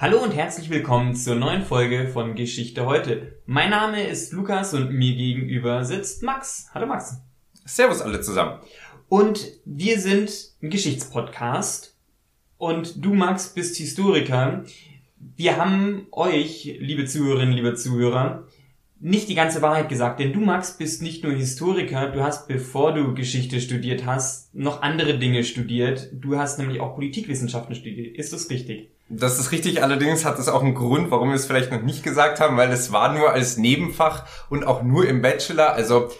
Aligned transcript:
Hallo 0.00 0.22
und 0.22 0.34
herzlich 0.34 0.70
willkommen 0.70 1.14
zur 1.14 1.34
neuen 1.34 1.62
Folge 1.62 2.08
von 2.08 2.34
Geschichte 2.34 2.86
heute. 2.86 3.36
Mein 3.44 3.68
Name 3.68 4.02
ist 4.02 4.32
Lukas 4.32 4.72
und 4.72 4.92
mir 4.92 5.14
gegenüber 5.14 5.84
sitzt 5.84 6.22
Max. 6.22 6.70
Hallo 6.72 6.86
Max. 6.86 7.20
Servus 7.66 8.00
alle 8.00 8.22
zusammen. 8.22 8.60
Und 9.10 9.46
wir 9.66 10.00
sind 10.00 10.32
ein 10.62 10.70
Geschichtspodcast 10.70 11.98
und 12.56 13.04
du 13.04 13.12
Max 13.12 13.50
bist 13.50 13.76
Historiker. 13.76 14.64
Wir 15.36 15.58
haben 15.58 16.06
euch, 16.12 16.78
liebe 16.80 17.04
Zuhörerinnen, 17.04 17.54
liebe 17.54 17.74
Zuhörer, 17.74 18.46
nicht 19.00 19.28
die 19.28 19.34
ganze 19.34 19.60
Wahrheit 19.60 19.90
gesagt, 19.90 20.18
denn 20.18 20.32
du 20.32 20.40
Max 20.40 20.78
bist 20.78 21.02
nicht 21.02 21.24
nur 21.24 21.34
Historiker, 21.34 22.08
du 22.08 22.22
hast 22.22 22.48
bevor 22.48 22.94
du 22.94 23.12
Geschichte 23.12 23.60
studiert 23.60 24.06
hast, 24.06 24.54
noch 24.54 24.80
andere 24.80 25.18
Dinge 25.18 25.44
studiert. 25.44 26.08
Du 26.14 26.38
hast 26.38 26.58
nämlich 26.58 26.80
auch 26.80 26.94
Politikwissenschaften 26.94 27.74
studiert. 27.74 28.16
Ist 28.16 28.32
das 28.32 28.48
richtig? 28.48 28.92
Das 29.12 29.40
ist 29.40 29.50
richtig, 29.50 29.82
allerdings 29.82 30.24
hat 30.24 30.38
es 30.38 30.48
auch 30.48 30.62
einen 30.62 30.76
Grund, 30.76 31.10
warum 31.10 31.30
wir 31.30 31.34
es 31.34 31.44
vielleicht 31.44 31.72
noch 31.72 31.82
nicht 31.82 32.04
gesagt 32.04 32.38
haben, 32.38 32.56
weil 32.56 32.70
es 32.70 32.92
war 32.92 33.12
nur 33.12 33.32
als 33.32 33.56
Nebenfach 33.56 34.24
und 34.48 34.64
auch 34.64 34.84
nur 34.84 35.04
im 35.08 35.20
Bachelor, 35.20 35.72
also 35.72 36.10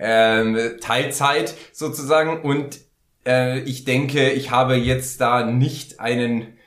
ähm, 0.00 0.58
Teilzeit 0.80 1.54
sozusagen. 1.72 2.40
Und 2.42 2.80
äh, 3.24 3.60
ich 3.60 3.84
denke, 3.84 4.30
ich 4.30 4.50
habe 4.50 4.74
jetzt 4.74 5.20
da 5.20 5.46
nicht 5.46 6.00
einen, 6.00 6.58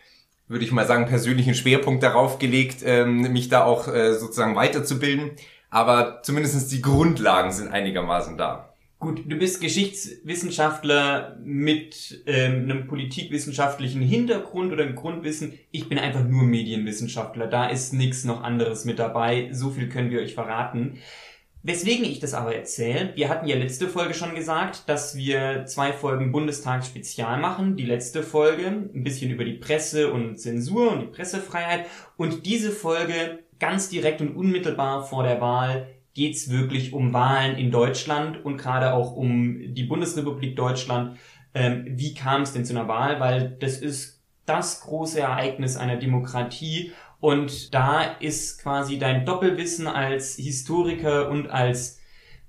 würde 0.47 0.63
ich 0.63 0.71
mal 0.71 0.87
sagen, 0.87 1.07
persönlichen 1.07 1.55
Schwerpunkt 1.55 2.03
darauf 2.03 2.39
gelegt, 2.39 2.77
ähm, 2.85 3.33
mich 3.33 3.49
da 3.49 3.65
auch 3.65 3.89
äh, 3.89 4.13
sozusagen 4.13 4.55
weiterzubilden. 4.55 5.31
Aber 5.69 6.21
zumindestens 6.23 6.69
die 6.69 6.81
Grundlagen 6.81 7.51
sind 7.51 7.67
einigermaßen 7.67 8.37
da. 8.37 8.74
Gut, 9.05 9.21
du 9.27 9.35
bist 9.35 9.61
Geschichtswissenschaftler 9.61 11.37
mit 11.43 12.23
ähm, 12.25 12.63
einem 12.63 12.87
politikwissenschaftlichen 12.87 14.01
Hintergrund 14.01 14.73
oder 14.73 14.87
Grundwissen. 14.87 15.59
Ich 15.69 15.87
bin 15.87 15.99
einfach 15.99 16.23
nur 16.23 16.41
Medienwissenschaftler. 16.41 17.45
Da 17.45 17.67
ist 17.67 17.93
nichts 17.93 18.23
noch 18.23 18.41
anderes 18.41 18.83
mit 18.83 18.97
dabei. 18.97 19.49
So 19.51 19.69
viel 19.69 19.89
können 19.89 20.09
wir 20.09 20.21
euch 20.21 20.33
verraten. 20.33 20.97
Weswegen 21.61 22.03
ich 22.03 22.19
das 22.19 22.33
aber 22.33 22.55
erzähle, 22.55 23.11
wir 23.13 23.29
hatten 23.29 23.47
ja 23.47 23.55
letzte 23.57 23.87
Folge 23.87 24.15
schon 24.15 24.33
gesagt, 24.33 24.89
dass 24.89 25.15
wir 25.15 25.67
zwei 25.67 25.93
Folgen 25.93 26.31
Bundestagsspezial 26.31 27.39
machen. 27.39 27.77
Die 27.77 27.85
letzte 27.85 28.23
Folge 28.23 28.65
ein 28.65 29.03
bisschen 29.03 29.29
über 29.29 29.45
die 29.45 29.53
Presse 29.53 30.11
und 30.11 30.39
Zensur 30.39 30.91
und 30.91 31.01
die 31.01 31.15
Pressefreiheit. 31.15 31.85
Und 32.17 32.47
diese 32.47 32.71
Folge 32.71 33.37
ganz 33.59 33.87
direkt 33.87 34.21
und 34.21 34.35
unmittelbar 34.35 35.05
vor 35.05 35.21
der 35.21 35.41
Wahl 35.41 35.94
geht's 36.15 36.49
wirklich 36.49 36.93
um 36.93 37.13
Wahlen 37.13 37.57
in 37.57 37.69
Deutschland 37.69 38.43
und 38.43 38.57
gerade 38.57 38.93
auch 38.93 39.15
um 39.15 39.73
die 39.75 39.83
Bundesrepublik 39.83 40.55
Deutschland. 40.55 41.17
Ähm, 41.53 41.85
wie 41.87 42.13
kam 42.15 42.41
es 42.41 42.53
denn 42.53 42.65
zu 42.65 42.73
einer 42.73 42.87
Wahl? 42.87 43.19
Weil 43.19 43.55
das 43.59 43.77
ist 43.77 44.23
das 44.45 44.81
große 44.81 45.19
Ereignis 45.19 45.77
einer 45.77 45.97
Demokratie 45.97 46.93
und 47.19 47.73
da 47.73 48.01
ist 48.19 48.61
quasi 48.61 48.97
dein 48.97 49.25
Doppelwissen 49.25 49.87
als 49.87 50.35
Historiker 50.35 51.29
und 51.29 51.49
als 51.49 51.99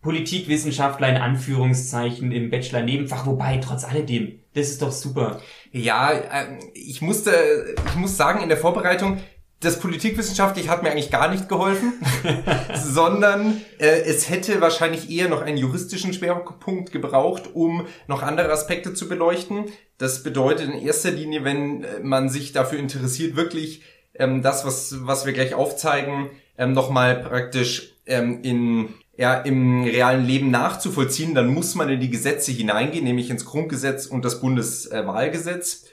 Politikwissenschaftler 0.03 1.09
in 1.09 1.17
Anführungszeichen 1.17 2.31
im 2.31 2.51
Bachelor-Nebenfach, 2.51 3.27
wobei 3.27 3.59
trotz 3.59 3.85
alledem, 3.85 4.39
das 4.55 4.69
ist 4.69 4.83
doch 4.83 4.93
super. 4.93 5.41
Ja, 5.73 6.13
äh, 6.13 6.59
ich 6.75 7.03
musste, 7.03 7.75
ich 7.89 7.97
muss 7.97 8.17
sagen, 8.17 8.43
in 8.43 8.49
der 8.49 8.59
Vorbereitung, 8.59 9.19
das 9.61 9.81
Politikwissenschaftlich 9.81 10.69
hat 10.69 10.83
mir 10.83 10.91
eigentlich 10.91 11.11
gar 11.11 11.29
nicht 11.29 11.49
geholfen, 11.49 11.95
sondern 12.85 13.63
äh, 13.79 14.03
es 14.03 14.29
hätte 14.29 14.61
wahrscheinlich 14.61 15.11
eher 15.11 15.29
noch 15.29 15.43
einen 15.43 15.57
juristischen 15.57 16.13
Schwerpunkt 16.13 16.93
gebraucht, 16.93 17.51
um 17.55 17.87
noch 18.07 18.23
andere 18.23 18.53
Aspekte 18.53 18.93
zu 18.93 19.09
beleuchten. 19.09 19.67
Das 19.97 20.23
bedeutet 20.23 20.69
in 20.69 20.81
erster 20.81 21.11
Linie, 21.11 21.45
wenn 21.45 21.85
äh, 21.85 22.01
man 22.03 22.29
sich 22.29 22.53
dafür 22.53 22.79
interessiert, 22.79 23.35
wirklich 23.35 23.83
ähm, 24.15 24.43
das, 24.43 24.67
was, 24.67 25.07
was 25.07 25.25
wir 25.25 25.33
gleich 25.33 25.55
aufzeigen, 25.55 26.31
ähm, 26.59 26.73
nochmal 26.73 27.17
praktisch 27.17 27.95
ähm, 28.07 28.41
in 28.43 28.95
ja, 29.19 29.35
im 29.35 29.85
realen 29.85 30.27
Leben 30.27 30.51
nachzuvollziehen, 30.51 31.35
dann 31.35 31.47
muss 31.47 31.75
man 31.75 31.89
in 31.89 32.01
die 32.01 32.11
Gesetze 32.11 32.53
hineingehen, 32.53 33.05
nämlich 33.05 33.31
ins 33.31 33.47
Grundgesetz 33.47 34.05
und 34.05 34.25
das 34.27 34.41
Bundeswahlgesetz. 34.41 35.87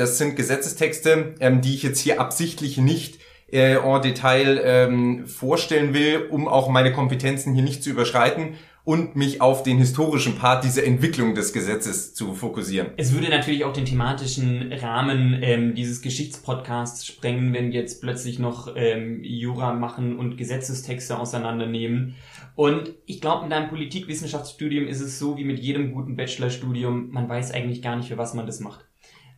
Das 0.00 0.16
sind 0.16 0.34
Gesetzestexte, 0.34 1.34
ähm, 1.40 1.60
die 1.60 1.74
ich 1.74 1.82
jetzt 1.82 2.00
hier 2.00 2.22
absichtlich 2.22 2.78
nicht 2.78 3.18
äh, 3.52 3.74
en 3.74 4.00
Detail 4.00 4.58
ähm, 4.64 5.26
vorstellen 5.26 5.92
will, 5.92 6.26
um 6.30 6.48
auch 6.48 6.70
meine 6.70 6.90
Kompetenzen 6.90 7.52
hier 7.52 7.62
nicht 7.62 7.82
zu 7.82 7.90
überschreiten 7.90 8.54
und 8.82 9.14
mich 9.14 9.42
auf 9.42 9.62
den 9.62 9.76
historischen 9.76 10.36
Part 10.36 10.64
dieser 10.64 10.84
Entwicklung 10.84 11.34
des 11.34 11.52
Gesetzes 11.52 12.14
zu 12.14 12.32
fokussieren. 12.32 12.92
Es 12.96 13.12
würde 13.12 13.28
natürlich 13.28 13.66
auch 13.66 13.74
den 13.74 13.84
thematischen 13.84 14.72
Rahmen 14.72 15.38
ähm, 15.42 15.74
dieses 15.74 16.00
Geschichtspodcasts 16.00 17.06
sprengen, 17.06 17.52
wenn 17.52 17.70
wir 17.70 17.80
jetzt 17.80 18.00
plötzlich 18.00 18.38
noch 18.38 18.74
ähm, 18.76 19.22
Jura 19.22 19.74
machen 19.74 20.18
und 20.18 20.38
Gesetzestexte 20.38 21.18
auseinandernehmen. 21.18 22.14
Und 22.56 22.94
ich 23.04 23.20
glaube, 23.20 23.44
in 23.44 23.50
deinem 23.50 23.68
Politikwissenschaftsstudium 23.68 24.88
ist 24.88 25.02
es 25.02 25.18
so 25.18 25.36
wie 25.36 25.44
mit 25.44 25.58
jedem 25.58 25.92
guten 25.92 26.16
Bachelorstudium, 26.16 27.10
man 27.10 27.28
weiß 27.28 27.52
eigentlich 27.52 27.82
gar 27.82 27.96
nicht, 27.96 28.08
für 28.08 28.16
was 28.16 28.32
man 28.32 28.46
das 28.46 28.60
macht. 28.60 28.89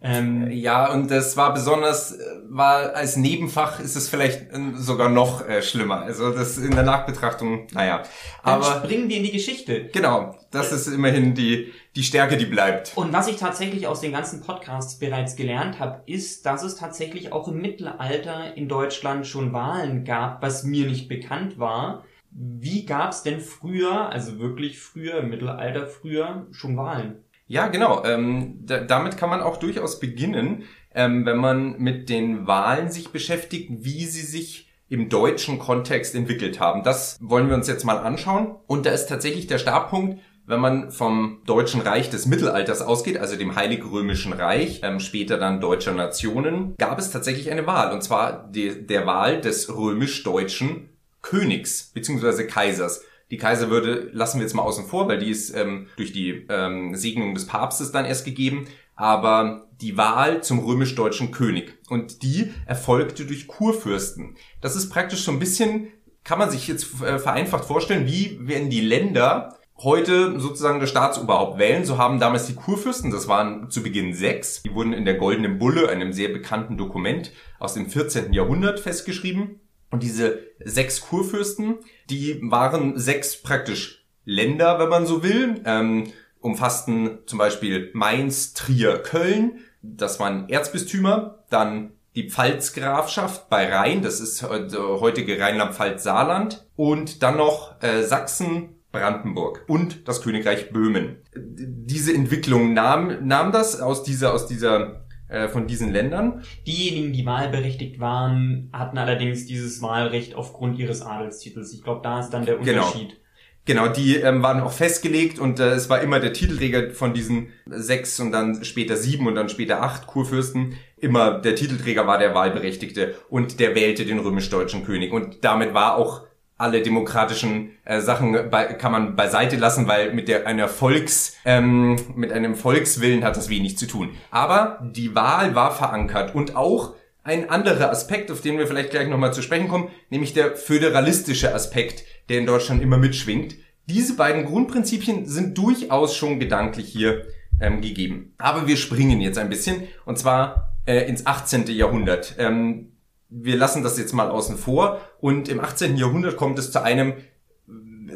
Ähm, 0.05 0.51
ja, 0.51 0.93
und 0.93 1.11
das 1.13 1.37
war 1.37 1.55
besonders, 1.55 2.13
äh, 2.13 2.25
war 2.49 2.95
als 2.95 3.17
Nebenfach 3.17 3.79
ist 3.79 3.95
es 3.95 4.09
vielleicht 4.09 4.53
äh, 4.53 4.59
sogar 4.75 5.09
noch 5.09 5.47
äh, 5.49 5.63
schlimmer. 5.63 6.03
Also 6.03 6.33
das 6.33 6.59
in 6.59 6.73
der 6.73 6.83
Nachbetrachtung, 6.83 7.69
naja. 7.73 8.03
Aber 8.43 8.65
dann 8.65 8.85
springen 8.85 9.09
wir 9.09 9.19
in 9.19 9.23
die 9.23 9.31
Geschichte. 9.31 9.91
Genau, 9.93 10.37
das 10.51 10.73
ist 10.73 10.89
immerhin 10.89 11.35
die, 11.35 11.73
die 11.95 12.03
Stärke, 12.03 12.37
die 12.37 12.47
bleibt. 12.47 12.93
Und 12.97 13.13
was 13.13 13.29
ich 13.29 13.37
tatsächlich 13.37 13.87
aus 13.87 14.01
den 14.01 14.11
ganzen 14.11 14.41
Podcasts 14.41 14.99
bereits 14.99 15.37
gelernt 15.37 15.79
habe, 15.79 16.03
ist, 16.07 16.47
dass 16.47 16.65
es 16.65 16.75
tatsächlich 16.75 17.33
auch 17.33 17.47
im 17.47 17.61
Mittelalter 17.61 18.57
in 18.57 18.69
Deutschland 18.69 19.25
schon 19.27 19.53
Wahlen 19.53 20.05
gab, 20.05 20.43
was 20.43 20.65
mir 20.65 20.87
nicht 20.87 21.09
bekannt 21.09 21.61
war. 21.61 22.05
Wie 22.33 22.87
gab's 22.87 23.23
denn 23.23 23.41
früher, 23.41 24.09
also 24.09 24.41
wirklich 24.41 24.81
früher, 24.81 25.19
im 25.19 25.31
Mittelalter 25.31 25.87
früher, 25.87 26.47
schon 26.51 26.77
Wahlen? 26.77 27.23
Ja, 27.47 27.69
genau. 27.69 28.04
Ähm, 28.04 28.60
da, 28.64 28.80
damit 28.80 29.16
kann 29.16 29.30
man 29.30 29.41
auch 29.41 29.58
durchaus 29.58 30.00
beginnen, 30.00 30.64
ähm, 30.94 31.26
wenn 31.26 31.38
man 31.38 31.78
mit 31.78 32.08
den 32.08 32.47
Wahlen 32.47 32.91
sich 32.91 33.10
beschäftigt, 33.10 33.70
wie 33.70 34.04
sie 34.04 34.22
sich 34.22 34.69
im 34.88 35.08
deutschen 35.08 35.58
Kontext 35.58 36.14
entwickelt 36.14 36.60
haben. 36.60 36.82
Das 36.82 37.16
wollen 37.20 37.48
wir 37.48 37.54
uns 37.54 37.66
jetzt 37.66 37.84
mal 37.84 37.97
anschauen. 37.97 38.56
Und 38.66 38.84
da 38.84 38.91
ist 38.91 39.06
tatsächlich 39.06 39.47
der 39.47 39.58
Startpunkt, 39.58 40.20
wenn 40.44 40.60
man 40.60 40.91
vom 40.91 41.41
Deutschen 41.47 41.80
Reich 41.80 42.10
des 42.10 42.26
Mittelalters 42.26 42.82
ausgeht, 42.82 43.16
also 43.16 43.36
dem 43.36 43.54
Heilig 43.54 43.82
Römischen 43.91 44.32
Reich, 44.32 44.80
ähm, 44.82 45.00
später 45.00 45.38
dann 45.38 45.60
deutscher 45.60 45.92
Nationen, 45.92 46.74
gab 46.76 46.98
es 46.98 47.10
tatsächlich 47.10 47.50
eine 47.50 47.66
Wahl. 47.66 47.92
Und 47.92 48.03
zwar 48.03 48.48
die, 48.50 48.86
der 48.86 49.06
Wahl 49.06 49.41
des 49.41 49.74
römisch-deutschen 49.74 50.91
Königs 51.22 51.92
bzw. 51.94 52.44
Kaisers. 52.44 53.03
Die 53.32 53.38
Kaiserwürde 53.38 54.10
lassen 54.12 54.38
wir 54.38 54.43
jetzt 54.43 54.53
mal 54.53 54.62
außen 54.62 54.84
vor, 54.84 55.09
weil 55.09 55.19
die 55.19 55.31
ist 55.31 55.56
ähm, 55.56 55.87
durch 55.97 56.12
die 56.12 56.47
ähm, 56.50 56.94
Segnung 56.94 57.34
des 57.34 57.47
Papstes 57.47 57.91
dann 57.91 58.04
erst 58.04 58.26
gegeben. 58.26 58.66
Aber 58.94 59.69
die 59.81 59.97
Wahl 59.97 60.43
zum 60.43 60.59
römisch-deutschen 60.59 61.31
König. 61.31 61.78
Und 61.88 62.22
die 62.22 62.53
erfolgte 62.66 63.25
durch 63.25 63.47
Kurfürsten. 63.47 64.37
Das 64.60 64.76
ist 64.76 64.91
praktisch 64.91 65.25
so 65.25 65.32
ein 65.32 65.38
bisschen, 65.38 65.88
kann 66.25 66.38
man 66.38 66.50
sich 66.50 66.69
jetzt 66.69 67.03
äh, 67.03 67.19
vereinfacht 67.19 67.65
vorstellen, 67.65 68.06
wie 68.06 68.38
wenn 68.42 68.69
die 68.69 68.82
Länder 68.82 69.56
heute 69.78 70.38
sozusagen 70.38 70.78
das 70.78 70.91
Staatsoberhaupt 70.91 71.59
wählen. 71.59 71.87
So 71.87 71.97
haben 71.97 72.21
damals 72.21 72.44
die 72.44 72.54
Kurfürsten, 72.54 73.10
das 73.10 73.28
waren 73.28 73.71
zu 73.71 73.82
Beginn 73.82 74.12
sechs, 74.12 74.62
die 74.62 74.75
wurden 74.75 74.92
in 74.92 75.06
der 75.06 75.15
Goldenen 75.15 75.59
Bulle, 75.59 75.88
einem 75.88 76.12
sehr 76.12 76.28
bekannten 76.28 76.76
Dokument 76.76 77.32
aus 77.59 77.72
dem 77.72 77.88
14. 77.88 78.34
Jahrhundert 78.34 78.78
festgeschrieben. 78.78 79.62
Und 79.92 80.03
diese 80.03 80.41
sechs 80.64 81.03
Kurfürsten, 81.03 81.78
die 82.10 82.41
waren 82.42 82.98
sechs 82.98 83.41
praktisch 83.41 84.06
Länder, 84.25 84.78
wenn 84.78 84.88
man 84.88 85.06
so 85.06 85.22
will, 85.22 85.60
ähm, 85.64 86.12
umfassten 86.41 87.19
zum 87.26 87.38
Beispiel 87.38 87.91
Mainz, 87.92 88.54
Trier, 88.54 88.98
Köln. 88.98 89.58
Das 89.82 90.19
waren 90.19 90.48
Erzbistümer. 90.48 91.44
Dann 91.50 91.92
die 92.14 92.30
Pfalzgrafschaft 92.30 93.48
bei 93.48 93.72
Rhein, 93.72 94.03
das 94.03 94.20
ist 94.20 94.42
heutige 94.42 95.39
Rheinland-Pfalz-Saarland. 95.39 96.66
Und 96.74 97.22
dann 97.22 97.36
noch 97.36 97.83
äh, 97.83 98.03
Sachsen, 98.03 98.77
Brandenburg 98.92 99.65
und 99.68 100.06
das 100.06 100.22
Königreich 100.22 100.71
Böhmen. 100.71 101.16
Diese 101.34 102.15
Entwicklung 102.15 102.74
nahm, 102.74 103.27
nahm 103.27 103.50
das 103.50 103.80
aus 103.80 104.03
dieser, 104.03 104.34
aus 104.34 104.47
dieser 104.47 105.02
äh, 105.33 105.49
von 105.49 105.67
diesen 105.67 105.93
Ländern. 105.93 106.43
Diejenigen, 106.67 107.13
die 107.13 107.25
wahlberechtigt 107.25 108.01
waren, 108.01 108.69
hatten 108.73 108.99
allerdings 108.99 109.47
dieses 109.47 109.81
Wahlrecht 109.81 110.34
aufgrund 110.34 110.79
ihres 110.79 111.01
Adelstitels. 111.03 111.73
Ich 111.73 111.83
glaube, 111.83 112.03
da 112.03 112.21
ist 112.21 112.31
dann 112.31 112.45
der 112.45 112.59
genau. 112.59 112.87
Unterschied. 112.87 113.09
Genau. 113.09 113.23
Genau, 113.65 113.87
die 113.87 114.17
ähm, 114.17 114.43
waren 114.43 114.61
auch 114.61 114.73
festgelegt 114.73 115.39
und 115.39 115.61
äh, 115.61 115.71
es 115.71 115.89
war 115.89 116.01
immer 116.01 116.19
der 116.19 116.33
Titelträger 116.33 116.91
von 116.91 117.15
diesen 117.15 117.51
sechs 117.67 118.19
und 118.19 118.33
dann 118.33 118.65
später 118.65 118.97
sieben 118.97 119.29
und 119.29 119.37
dann 119.37 119.49
später 119.49 119.83
acht 119.83 120.09
Kurfürsten. 120.09 120.75
Immer 120.97 121.39
der 121.39 121.55
Titelträger 121.55 122.07
war 122.07 122.19
der 122.19 122.34
Wahlberechtigte 122.34 123.15
und 123.31 123.61
der 123.61 123.77
wählte 123.77 124.05
den 124.05 124.19
römisch-deutschen 124.19 124.84
König. 124.84 125.13
Und 125.13 125.45
damit 125.45 125.75
war 125.75 125.97
auch 125.97 126.23
alle 126.62 126.80
demokratischen 126.80 127.72
äh, 127.84 128.00
Sachen 128.00 128.50
bei, 128.50 128.64
kann 128.74 128.92
man 128.92 129.16
beiseite 129.16 129.56
lassen, 129.56 129.88
weil 129.88 130.14
mit 130.14 130.28
der 130.28 130.47
einer 130.47 130.68
Volks 130.68 131.36
ähm, 131.44 131.97
mit 132.14 132.32
einem 132.32 132.54
Volkswillen 132.54 133.24
hat 133.24 133.36
das 133.36 133.48
wenig 133.48 133.76
zu 133.76 133.86
tun. 133.86 134.10
Aber 134.30 134.78
die 134.94 135.14
Wahl 135.14 135.54
war 135.54 135.72
verankert 135.72 136.34
und 136.34 136.56
auch 136.56 136.94
ein 137.24 137.50
anderer 137.50 137.91
Aspekt, 137.91 138.30
auf 138.30 138.41
den 138.41 138.59
wir 138.59 138.66
vielleicht 138.66 138.91
gleich 138.91 139.09
nochmal 139.09 139.32
zu 139.32 139.42
sprechen 139.42 139.68
kommen, 139.68 139.88
nämlich 140.10 140.34
der 140.34 140.56
föderalistische 140.56 141.54
Aspekt, 141.54 142.04
der 142.28 142.38
in 142.38 142.47
Deutschland 142.47 142.82
immer 142.82 142.97
mitschwingt. 142.97 143.56
Diese 143.86 144.16
beiden 144.16 144.44
Grundprinzipien 144.44 145.26
sind 145.26 145.59
durchaus 145.59 146.16
schon 146.16 146.41
gedanklich 146.41 146.88
hier 146.88 147.26
ähm, 147.60 147.80
gegeben. 147.80 148.34
Aber 148.38 148.66
wir 148.66 148.76
springen 148.76 149.20
jetzt 149.20 149.38
ein 149.38 149.50
bisschen, 149.50 149.82
und 150.04 150.18
zwar 150.18 150.76
äh, 150.86 151.09
ins 151.09 151.26
18. 151.26 151.66
Jahrhundert. 151.68 152.36
Ähm, 152.38 152.91
wir 153.34 153.57
lassen 153.57 153.83
das 153.83 153.99
jetzt 153.99 154.13
mal 154.13 154.31
außen 154.31 154.59
vor. 154.59 155.01
Und 155.21 155.49
im 155.49 155.61
18. 155.61 155.97
Jahrhundert 155.97 156.37
kommt 156.37 156.59
es 156.59 156.71
zu 156.71 156.83
einem 156.83 157.15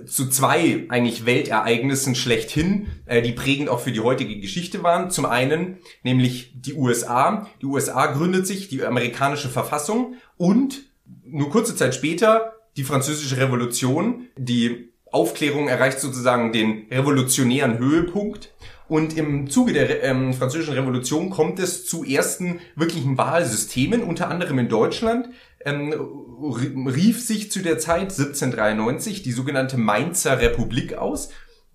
zu 0.04 0.28
zwei 0.28 0.84
eigentlich 0.88 1.24
Weltereignissen 1.24 2.14
schlechthin, 2.14 2.88
äh, 3.06 3.22
die 3.22 3.32
prägend 3.32 3.70
auch 3.70 3.80
für 3.80 3.92
die 3.92 4.00
heutige 4.00 4.38
Geschichte 4.38 4.82
waren. 4.82 5.10
Zum 5.10 5.24
einen 5.24 5.78
nämlich 6.02 6.52
die 6.54 6.74
USA. 6.74 7.48
Die 7.62 7.66
USA 7.66 8.06
gründet 8.06 8.46
sich, 8.46 8.68
die 8.68 8.84
amerikanische 8.84 9.48
Verfassung 9.48 10.14
und 10.36 10.82
nur 11.24 11.50
kurze 11.50 11.74
Zeit 11.74 11.94
später 11.94 12.52
die 12.76 12.84
französische 12.84 13.38
Revolution. 13.38 14.26
Die 14.36 14.90
Aufklärung 15.10 15.68
erreicht 15.68 16.00
sozusagen 16.00 16.52
den 16.52 16.86
revolutionären 16.90 17.78
Höhepunkt. 17.78 18.54
Und 18.88 19.16
im 19.16 19.50
Zuge 19.50 19.72
der 19.72 20.02
ähm, 20.04 20.32
französischen 20.32 20.74
Revolution 20.74 21.30
kommt 21.30 21.58
es 21.58 21.86
zu 21.86 22.04
ersten 22.04 22.60
wirklichen 22.76 23.18
Wahlsystemen, 23.18 24.02
unter 24.02 24.28
anderem 24.28 24.58
in 24.58 24.68
Deutschland. 24.68 25.28
Ähm, 25.64 25.92
rief 26.86 27.20
sich 27.20 27.50
zu 27.50 27.62
der 27.62 27.78
Zeit 27.78 28.12
1793 28.12 29.22
die 29.22 29.32
sogenannte 29.32 29.76
Mainzer 29.76 30.40
Republik 30.40 30.94
aus. 30.94 31.30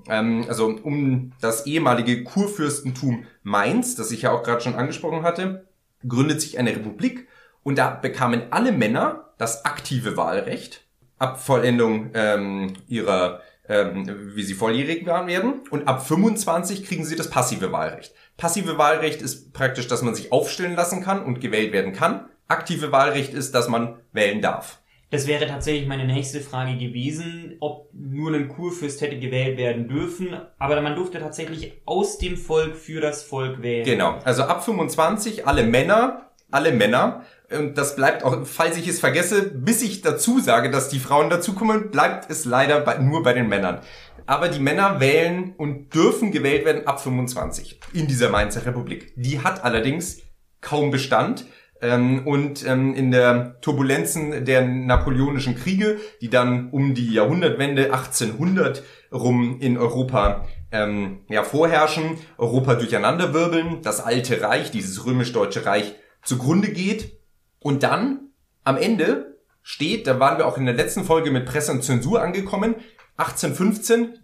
Ähm, 0.08 0.46
also 0.48 0.68
um 0.68 1.34
das 1.42 1.66
ehemalige 1.66 2.24
Kurfürstentum 2.24 3.26
Mainz, 3.44 3.96
das 3.96 4.12
ich 4.12 4.24
ja 4.24 4.32
auch 4.32 4.44
gerade 4.44 4.62
schon 4.62 4.76
angesprochen 4.76 5.24
hatte, 5.24 5.68
gründet 6.08 6.42
sich 6.42 6.58
eine 6.58 6.72
Republik 6.72 7.28
und 7.64 7.78
da 7.78 7.90
bekamen 7.90 8.44
alle 8.52 8.72
Männer 8.72 9.34
das 9.38 9.66
aktive 9.66 10.18
Wahlrecht 10.18 10.86
ab 11.18 11.40
Vollendung 11.40 12.10
ähm, 12.14 12.74
ihrer 12.88 13.42
ähm, 13.68 14.32
wie 14.36 14.44
sie 14.44 14.54
volljährig 14.54 15.06
werden. 15.06 15.62
Und 15.70 15.88
ab 15.88 16.06
25 16.06 16.86
kriegen 16.86 17.06
sie 17.06 17.16
das 17.16 17.30
passive 17.30 17.72
Wahlrecht. 17.72 18.14
Passive 18.38 18.78
Wahlrecht 18.78 19.22
ist 19.22 19.54
praktisch, 19.54 19.88
dass 19.88 20.02
man 20.02 20.16
sich 20.16 20.32
aufstellen 20.32 20.76
lassen 20.76 21.04
kann 21.04 21.24
und 21.24 21.42
gewählt 21.42 21.74
werden 21.74 21.94
kann. 21.94 22.26
Aktive 22.48 22.92
Wahlrecht 22.92 23.34
ist, 23.34 23.56
dass 23.56 23.70
man 23.70 24.00
wählen 24.12 24.42
darf. 24.42 24.82
Das 25.12 25.28
wäre 25.28 25.46
tatsächlich 25.46 25.90
meine 25.90 26.06
nächste 26.06 26.40
Frage 26.40 26.78
gewesen, 26.78 27.58
ob 27.60 27.90
nur 27.94 28.34
ein 28.34 28.48
Kurfürst 28.48 29.02
hätte 29.02 29.20
gewählt 29.20 29.58
werden 29.58 29.90
dürfen, 29.90 30.40
aber 30.58 30.80
man 30.80 30.96
durfte 30.96 31.20
tatsächlich 31.20 31.82
aus 31.86 32.18
dem 32.18 32.38
Volk 32.38 32.78
für 32.78 33.02
das 33.02 33.22
Volk 33.22 33.62
wählen. 33.62 33.84
Genau, 33.84 34.20
also 34.24 34.44
ab 34.44 34.64
25 34.64 35.46
alle 35.46 35.64
Männer, 35.64 36.32
alle 36.50 36.72
Männer 36.72 37.26
und 37.58 37.78
das 37.78 37.96
bleibt 37.96 38.24
auch, 38.24 38.46
falls 38.46 38.78
ich 38.78 38.88
es 38.88 39.00
vergesse, 39.00 39.44
bis 39.44 39.82
ich 39.82 40.02
dazu 40.02 40.40
sage, 40.40 40.70
dass 40.70 40.90
die 40.90 41.00
Frauen 41.00 41.30
dazukommen, 41.30 41.92
bleibt 41.92 42.30
es 42.30 42.46
leider 42.46 42.82
bei, 42.82 42.98
nur 42.98 43.24
bei 43.24 43.34
den 43.34 43.50
Männern. 43.50 43.80
Aber 44.26 44.48
die 44.48 44.60
Männer 44.60 45.00
wählen 45.00 45.54
und 45.58 45.94
dürfen 45.94 46.32
gewählt 46.32 46.66
werden 46.66 46.88
ab 46.88 47.02
25 47.02 47.80
in 47.94 48.08
dieser 48.08 48.30
Mainzer 48.30 48.66
Republik. 48.66 49.14
Die 49.16 49.42
hat 49.42 49.64
allerdings 49.64 50.22
kaum 50.62 50.92
Bestand. 50.92 51.46
Ähm, 51.82 52.28
und 52.28 52.66
ähm, 52.68 52.94
in 52.94 53.10
der 53.12 53.60
Turbulenzen 53.62 54.46
der 54.46 54.62
napoleonischen 54.62 55.56
Kriege, 55.56 55.98
die 56.22 56.30
dann 56.30 56.70
um 56.70 56.94
die 56.94 57.12
Jahrhundertwende 57.12 57.86
1800 57.92 58.84
rum 59.12 59.58
in 59.60 59.80
Europa 59.80 60.48
ähm, 60.72 61.22
ja, 61.28 61.44
vorherrschen, 61.44 62.18
Europa 62.38 62.76
durcheinanderwirbeln, 62.76 63.82
das 63.82 64.00
alte 64.00 64.42
Reich, 64.42 64.70
dieses 64.70 65.06
römisch-deutsche 65.06 65.66
Reich 65.66 65.96
zugrunde 66.24 66.70
geht 66.70 67.21
und 67.62 67.84
dann 67.84 68.32
am 68.64 68.78
Ende 68.78 69.38
steht, 69.64 70.08
da 70.08 70.20
waren 70.20 70.38
wir 70.38 70.48
auch 70.48 70.58
in 70.58 70.66
der 70.66 70.76
letzten 70.76 71.04
Folge 71.04 71.32
mit 71.32 71.46
Presse 71.46 71.72
und 71.72 71.84
Zensur 71.84 72.22
angekommen, 72.22 72.76
1815 73.18 74.20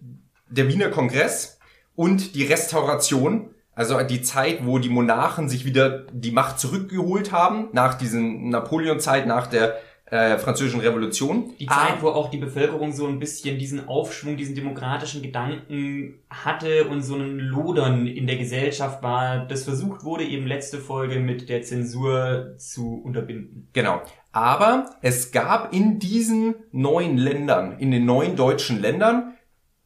der 0.50 0.68
Wiener 0.68 0.89
Kongress 0.89 1.60
und 1.95 2.36
die 2.36 2.44
Restauration, 2.44 3.51
also 3.74 4.01
die 4.01 4.22
Zeit, 4.22 4.66
wo 4.66 4.80
die 4.80 4.89
Monarchen 4.89 5.50
sich 5.50 5.66
wieder 5.66 6.06
die 6.12 6.31
Macht 6.31 6.60
zurückgeholt 6.60 7.31
haben, 7.31 7.69
nach 7.74 7.94
diesen 7.94 8.50
Napoleon-Zeit, 8.50 9.28
nach 9.28 9.48
der 9.48 9.78
äh, 10.09 10.38
französischen 10.38 10.80
Revolution. 10.80 11.54
Die 11.59 11.65
Zeit, 11.65 11.77
ah. 11.77 11.98
wo 12.00 12.09
auch 12.09 12.30
die 12.30 12.38
Bevölkerung 12.38 12.94
so 12.94 13.07
ein 13.07 13.19
bisschen 13.19 13.59
diesen 13.59 13.88
Aufschwung, 13.88 14.38
diesen 14.38 14.56
demokratischen 14.56 15.21
Gedanken 15.21 16.19
hatte 16.30 16.88
und 16.88 17.01
so 17.01 17.15
ein 17.15 17.39
Lodern 17.39 18.07
in 18.07 18.25
der 18.25 18.38
Gesellschaft 18.38 19.04
war, 19.04 19.45
das 19.45 19.65
versucht 19.65 20.04
wurde 20.04 20.24
eben 20.24 20.48
letzte 20.48 20.77
Folge 20.77 21.19
mit 21.19 21.50
der 21.50 21.62
Zensur 21.62 22.56
zu 22.57 23.01
unterbinden. 23.04 23.68
Genau. 23.74 24.01
Aber 24.31 24.92
es 25.01 25.31
gab 25.31 25.74
in 25.74 26.00
diesen 26.00 26.56
neuen 26.71 27.18
Ländern, 27.18 27.77
in 27.80 27.92
den 27.92 28.06
neuen 28.06 28.36
deutschen 28.36 28.80
Ländern, 28.80 29.33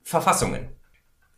Verfassungen. 0.03 0.70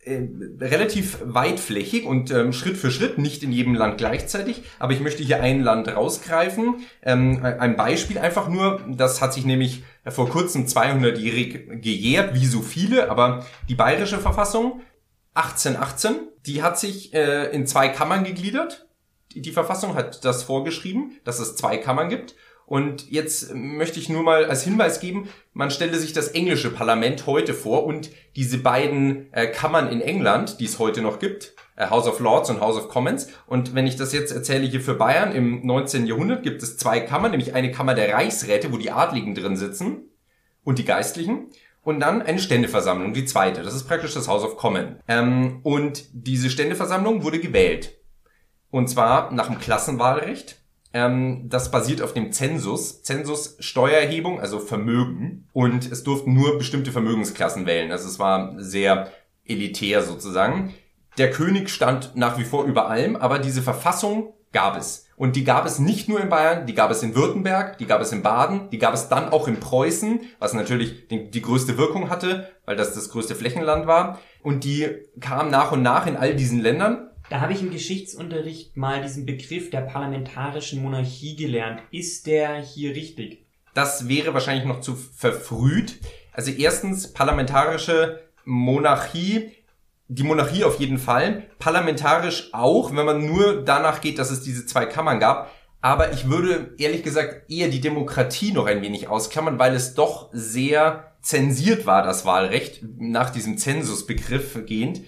Äh, 0.06 0.28
relativ 0.60 1.18
weitflächig 1.22 2.04
und 2.04 2.30
ähm, 2.30 2.52
Schritt 2.52 2.76
für 2.76 2.90
Schritt, 2.90 3.16
nicht 3.16 3.42
in 3.42 3.52
jedem 3.52 3.74
Land 3.74 3.96
gleichzeitig, 3.96 4.62
aber 4.78 4.92
ich 4.92 5.00
möchte 5.00 5.22
hier 5.22 5.42
ein 5.42 5.62
Land 5.62 5.88
rausgreifen. 5.88 6.82
Ähm, 7.02 7.42
ein 7.42 7.76
Beispiel 7.76 8.18
einfach 8.18 8.48
nur, 8.48 8.82
das 8.86 9.22
hat 9.22 9.32
sich 9.32 9.46
nämlich 9.46 9.82
vor 10.06 10.28
kurzem 10.28 10.66
200-jährig 10.66 11.80
gejährt, 11.80 12.34
wie 12.34 12.44
so 12.44 12.60
viele, 12.60 13.10
aber 13.10 13.46
die 13.70 13.74
bayerische 13.74 14.18
Verfassung 14.18 14.82
1818, 15.32 16.16
die 16.44 16.62
hat 16.62 16.78
sich 16.78 17.14
äh, 17.14 17.46
in 17.52 17.66
zwei 17.66 17.88
Kammern 17.88 18.24
gegliedert. 18.24 18.86
Die, 19.32 19.40
die 19.40 19.52
Verfassung 19.52 19.94
hat 19.94 20.22
das 20.26 20.42
vorgeschrieben, 20.42 21.12
dass 21.24 21.38
es 21.38 21.56
zwei 21.56 21.78
Kammern 21.78 22.10
gibt. 22.10 22.34
Und 22.66 23.10
jetzt 23.10 23.54
möchte 23.54 23.98
ich 23.98 24.08
nur 24.08 24.22
mal 24.22 24.46
als 24.46 24.64
Hinweis 24.64 25.00
geben, 25.00 25.28
man 25.52 25.70
stelle 25.70 25.98
sich 25.98 26.12
das 26.12 26.28
englische 26.28 26.70
Parlament 26.70 27.26
heute 27.26 27.52
vor 27.52 27.84
und 27.84 28.10
diese 28.36 28.58
beiden 28.58 29.32
äh, 29.32 29.46
Kammern 29.46 29.88
in 29.90 30.00
England, 30.00 30.60
die 30.60 30.64
es 30.64 30.78
heute 30.78 31.02
noch 31.02 31.18
gibt, 31.18 31.54
äh, 31.76 31.88
House 31.90 32.06
of 32.06 32.20
Lords 32.20 32.48
und 32.50 32.60
House 32.60 32.76
of 32.76 32.88
Commons. 32.88 33.28
Und 33.46 33.74
wenn 33.74 33.86
ich 33.86 33.96
das 33.96 34.12
jetzt 34.12 34.32
erzähle 34.32 34.66
hier 34.66 34.80
für 34.80 34.94
Bayern, 34.94 35.32
im 35.32 35.66
19. 35.66 36.06
Jahrhundert 36.06 36.42
gibt 36.42 36.62
es 36.62 36.78
zwei 36.78 37.00
Kammern, 37.00 37.32
nämlich 37.32 37.54
eine 37.54 37.70
Kammer 37.70 37.94
der 37.94 38.12
Reichsräte, 38.14 38.72
wo 38.72 38.78
die 38.78 38.90
Adligen 38.90 39.34
drin 39.34 39.56
sitzen 39.56 40.08
und 40.64 40.78
die 40.78 40.84
Geistlichen. 40.84 41.48
Und 41.82 42.00
dann 42.00 42.22
eine 42.22 42.38
Ständeversammlung, 42.38 43.12
die 43.12 43.26
zweite. 43.26 43.62
Das 43.62 43.74
ist 43.74 43.86
praktisch 43.86 44.14
das 44.14 44.26
House 44.26 44.42
of 44.42 44.56
Commons. 44.56 44.96
Ähm, 45.06 45.60
und 45.62 46.04
diese 46.14 46.48
Ständeversammlung 46.48 47.22
wurde 47.22 47.40
gewählt. 47.40 47.98
Und 48.70 48.88
zwar 48.88 49.30
nach 49.32 49.48
dem 49.48 49.58
Klassenwahlrecht 49.58 50.63
ähm, 50.94 51.48
das 51.48 51.70
basiert 51.70 52.00
auf 52.00 52.14
dem 52.14 52.32
Zensus. 52.32 53.02
Zensus 53.02 53.56
Steuererhebung, 53.58 54.40
also 54.40 54.60
Vermögen. 54.60 55.48
Und 55.52 55.90
es 55.90 56.04
durften 56.04 56.32
nur 56.32 56.56
bestimmte 56.56 56.92
Vermögensklassen 56.92 57.66
wählen. 57.66 57.90
Also 57.90 58.08
es 58.08 58.18
war 58.18 58.54
sehr 58.58 59.10
elitär 59.44 60.02
sozusagen. 60.02 60.72
Der 61.18 61.30
König 61.30 61.68
stand 61.68 62.16
nach 62.16 62.38
wie 62.38 62.44
vor 62.44 62.64
über 62.64 62.88
allem, 62.88 63.16
aber 63.16 63.38
diese 63.40 63.60
Verfassung 63.60 64.32
gab 64.52 64.76
es. 64.76 65.06
Und 65.16 65.36
die 65.36 65.44
gab 65.44 65.66
es 65.66 65.78
nicht 65.78 66.08
nur 66.08 66.20
in 66.20 66.28
Bayern, 66.28 66.66
die 66.66 66.74
gab 66.74 66.90
es 66.90 67.02
in 67.02 67.14
Württemberg, 67.14 67.78
die 67.78 67.86
gab 67.86 68.00
es 68.00 68.12
in 68.12 68.22
Baden, 68.22 68.70
die 68.70 68.78
gab 68.78 68.94
es 68.94 69.08
dann 69.08 69.28
auch 69.28 69.46
in 69.46 69.60
Preußen, 69.60 70.20
was 70.38 70.54
natürlich 70.54 71.08
die, 71.08 71.30
die, 71.30 71.42
größte 71.42 71.76
Wirkung 71.76 72.10
hatte, 72.10 72.48
weil 72.64 72.76
das 72.76 72.94
das 72.94 73.10
größte 73.10 73.34
Flächenland 73.34 73.86
war. 73.86 74.20
Und 74.42 74.64
die 74.64 74.88
kam 75.20 75.50
nach 75.50 75.72
und 75.72 75.82
nach 75.82 76.06
in 76.06 76.16
all 76.16 76.34
diesen 76.34 76.60
Ländern. 76.60 77.10
Da 77.30 77.40
habe 77.40 77.54
ich 77.54 77.62
im 77.62 77.70
Geschichtsunterricht 77.70 78.76
mal 78.76 79.02
diesen 79.02 79.24
Begriff 79.24 79.70
der 79.70 79.80
parlamentarischen 79.80 80.82
Monarchie 80.82 81.36
gelernt. 81.36 81.80
Ist 81.90 82.26
der 82.26 82.60
hier 82.60 82.94
richtig? 82.94 83.46
Das 83.72 84.08
wäre 84.08 84.34
wahrscheinlich 84.34 84.66
noch 84.66 84.80
zu 84.80 84.94
verfrüht. 84.94 86.00
Also 86.32 86.50
erstens 86.50 87.12
parlamentarische 87.12 88.20
Monarchie, 88.44 89.52
die 90.08 90.22
Monarchie 90.22 90.64
auf 90.64 90.78
jeden 90.78 90.98
Fall, 90.98 91.44
parlamentarisch 91.58 92.50
auch, 92.52 92.94
wenn 92.94 93.06
man 93.06 93.26
nur 93.26 93.64
danach 93.64 94.02
geht, 94.02 94.18
dass 94.18 94.30
es 94.30 94.42
diese 94.42 94.66
zwei 94.66 94.84
Kammern 94.84 95.18
gab. 95.18 95.50
Aber 95.80 96.12
ich 96.12 96.28
würde 96.28 96.74
ehrlich 96.78 97.02
gesagt 97.02 97.50
eher 97.50 97.68
die 97.68 97.80
Demokratie 97.80 98.52
noch 98.52 98.66
ein 98.66 98.82
wenig 98.82 99.08
ausklammern, 99.08 99.58
weil 99.58 99.74
es 99.74 99.94
doch 99.94 100.28
sehr 100.32 101.12
zensiert 101.22 101.86
war, 101.86 102.02
das 102.02 102.26
Wahlrecht, 102.26 102.80
nach 102.98 103.30
diesem 103.30 103.56
Zensusbegriff 103.56 104.66
gehend 104.66 105.00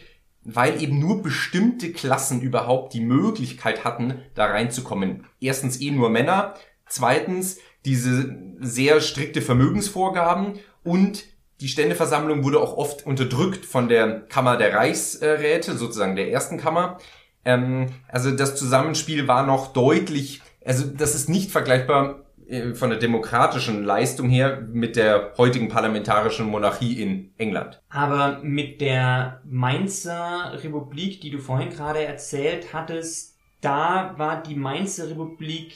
weil 0.46 0.80
eben 0.80 1.00
nur 1.00 1.22
bestimmte 1.22 1.92
Klassen 1.92 2.40
überhaupt 2.40 2.94
die 2.94 3.00
Möglichkeit 3.00 3.84
hatten, 3.84 4.22
da 4.34 4.46
reinzukommen. 4.46 5.26
Erstens 5.40 5.80
eh 5.80 5.90
nur 5.90 6.08
Männer, 6.08 6.54
zweitens 6.88 7.58
diese 7.84 8.36
sehr 8.60 9.00
strikte 9.00 9.42
Vermögensvorgaben 9.42 10.58
und 10.84 11.24
die 11.60 11.68
Ständeversammlung 11.68 12.44
wurde 12.44 12.60
auch 12.60 12.76
oft 12.76 13.06
unterdrückt 13.06 13.64
von 13.64 13.88
der 13.88 14.20
Kammer 14.20 14.56
der 14.56 14.74
Reichsräte, 14.74 15.76
sozusagen 15.76 16.14
der 16.14 16.30
ersten 16.30 16.58
Kammer. 16.58 16.98
Ähm, 17.44 17.86
also 18.08 18.30
das 18.30 18.56
Zusammenspiel 18.56 19.26
war 19.26 19.46
noch 19.46 19.72
deutlich, 19.72 20.42
also 20.64 20.84
das 20.86 21.14
ist 21.14 21.28
nicht 21.28 21.50
vergleichbar 21.50 22.25
von 22.74 22.90
der 22.90 22.98
demokratischen 22.98 23.82
Leistung 23.82 24.28
her 24.28 24.60
mit 24.72 24.96
der 24.96 25.32
heutigen 25.36 25.68
parlamentarischen 25.68 26.46
Monarchie 26.46 27.02
in 27.02 27.32
England. 27.38 27.82
Aber 27.88 28.40
mit 28.42 28.80
der 28.80 29.40
Mainzer 29.44 30.52
Republik, 30.62 31.20
die 31.20 31.30
du 31.30 31.38
vorhin 31.38 31.70
gerade 31.70 32.04
erzählt 32.04 32.72
hattest, 32.72 33.36
da 33.60 34.14
war 34.16 34.42
die 34.42 34.54
Mainzer 34.54 35.10
Republik 35.10 35.74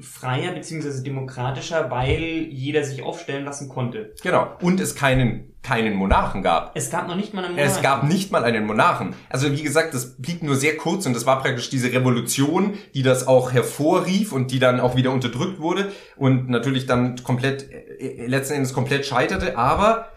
freier 0.00 0.52
bzw. 0.52 1.02
demokratischer, 1.02 1.90
weil 1.90 2.48
jeder 2.50 2.84
sich 2.84 3.02
aufstellen 3.02 3.44
lassen 3.44 3.68
konnte. 3.68 4.14
Genau. 4.22 4.56
Und 4.60 4.80
es 4.80 4.94
keinen, 4.94 5.49
keinen 5.62 5.94
Monarchen 5.94 6.42
gab. 6.42 6.72
Es 6.74 6.90
gab 6.90 7.06
noch 7.06 7.16
nicht 7.16 7.34
mal 7.34 7.44
einen 7.44 7.54
Monarchen. 7.54 7.76
Es 7.76 7.82
gab 7.82 8.04
nicht 8.04 8.32
mal 8.32 8.44
einen 8.44 8.66
Monarchen. 8.66 9.14
Also 9.28 9.52
wie 9.52 9.62
gesagt, 9.62 9.94
das 9.94 10.16
blieb 10.16 10.42
nur 10.42 10.56
sehr 10.56 10.76
kurz 10.76 11.06
und 11.06 11.14
das 11.14 11.26
war 11.26 11.42
praktisch 11.42 11.68
diese 11.70 11.92
Revolution, 11.92 12.78
die 12.94 13.02
das 13.02 13.26
auch 13.26 13.52
hervorrief 13.52 14.32
und 14.32 14.50
die 14.50 14.58
dann 14.58 14.80
auch 14.80 14.96
wieder 14.96 15.10
unterdrückt 15.10 15.60
wurde 15.60 15.92
und 16.16 16.48
natürlich 16.48 16.86
dann 16.86 17.22
komplett, 17.22 17.70
äh, 17.70 18.26
letzten 18.26 18.54
Endes 18.54 18.72
komplett 18.72 19.04
scheiterte. 19.04 19.58
Aber 19.58 20.08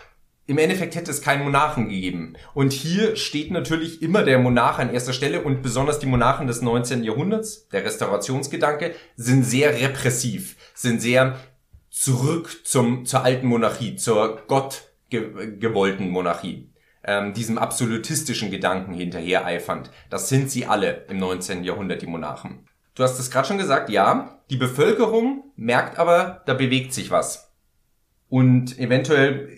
im 0.46 0.58
Endeffekt 0.58 0.96
hätte 0.96 1.12
es 1.12 1.22
keinen 1.22 1.44
Monarchen 1.44 1.88
gegeben. 1.88 2.34
Und 2.54 2.74
hier 2.74 3.16
steht 3.16 3.52
natürlich 3.52 4.02
immer 4.02 4.24
der 4.24 4.40
Monarch 4.40 4.80
an 4.80 4.94
erster 4.94 5.14
Stelle 5.14 5.42
und 5.42 5.62
besonders 5.62 6.00
die 6.00 6.06
Monarchen 6.06 6.48
des 6.48 6.62
19. 6.62 7.04
Jahrhunderts, 7.04 7.68
der 7.70 7.86
Restaurationsgedanke, 7.86 8.94
sind 9.16 9.44
sehr 9.44 9.80
repressiv, 9.80 10.58
sind 10.74 11.02
sehr 11.02 11.38
zurück 11.90 12.62
zum, 12.66 13.06
zur 13.06 13.24
alten 13.24 13.48
Monarchie, 13.48 13.96
zur 13.96 14.46
gottgewollten 15.22 16.10
Monarchie, 16.10 16.72
ähm, 17.04 17.34
diesem 17.34 17.58
absolutistischen 17.58 18.52
Gedanken 18.52 18.94
hinterher. 18.94 19.46
Das 20.10 20.30
sind 20.30 20.52
sie 20.52 20.66
alle 20.66 21.06
im 21.10 21.18
19. 21.18 21.64
Jahrhundert, 21.64 22.02
die 22.02 22.08
Monarchen. 22.08 22.68
Du 22.96 23.04
hast 23.04 23.20
es 23.20 23.32
gerade 23.32 23.48
schon 23.48 23.58
gesagt, 23.58 23.90
ja, 23.90 24.40
die 24.50 24.58
Bevölkerung 24.58 25.52
merkt 25.56 25.98
aber, 25.98 26.44
da 26.46 26.54
bewegt 26.54 26.94
sich 26.94 27.10
was. 27.10 27.52
Und 28.30 28.78
eventuell 28.80 29.50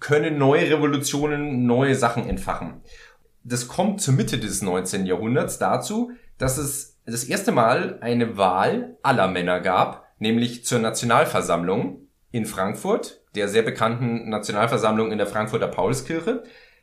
können 0.00 0.38
neue 0.38 0.70
Revolutionen 0.70 1.66
neue 1.66 1.94
Sachen 1.94 2.28
entfachen. 2.28 2.82
Das 3.44 3.68
kommt 3.68 4.00
zur 4.00 4.14
Mitte 4.14 4.38
des 4.38 4.62
19. 4.62 5.06
Jahrhunderts 5.06 5.58
dazu, 5.58 6.12
dass 6.38 6.58
es 6.58 7.00
das 7.06 7.24
erste 7.24 7.52
Mal 7.52 7.98
eine 8.00 8.36
Wahl 8.36 8.96
aller 9.02 9.28
Männer 9.28 9.60
gab, 9.60 10.06
nämlich 10.18 10.64
zur 10.64 10.78
Nationalversammlung 10.78 12.08
in 12.30 12.46
Frankfurt, 12.46 13.21
der 13.34 13.48
sehr 13.48 13.62
bekannten 13.62 14.28
Nationalversammlung 14.28 15.12
in 15.12 15.18
der 15.18 15.26
Frankfurter 15.26 15.68
Paulskirche, 15.68 16.42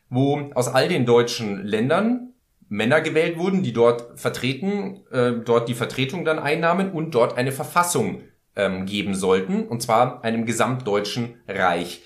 wo 0.09 0.51
aus 0.55 0.67
all 0.67 0.87
den 0.87 1.05
deutschen 1.05 1.63
Ländern 1.63 2.33
Männer 2.67 3.01
gewählt 3.01 3.37
wurden, 3.37 3.63
die 3.63 3.73
dort 3.73 4.19
vertreten, 4.19 5.01
äh, 5.11 5.33
dort 5.43 5.69
die 5.69 5.73
Vertretung 5.73 6.23
dann 6.23 6.39
einnahmen 6.39 6.91
und 6.91 7.15
dort 7.15 7.37
eine 7.37 7.51
Verfassung 7.51 8.21
ähm, 8.55 8.85
geben 8.85 9.15
sollten, 9.15 9.67
und 9.67 9.81
zwar 9.81 10.23
einem 10.23 10.45
gesamtdeutschen 10.45 11.35
Reich 11.47 12.03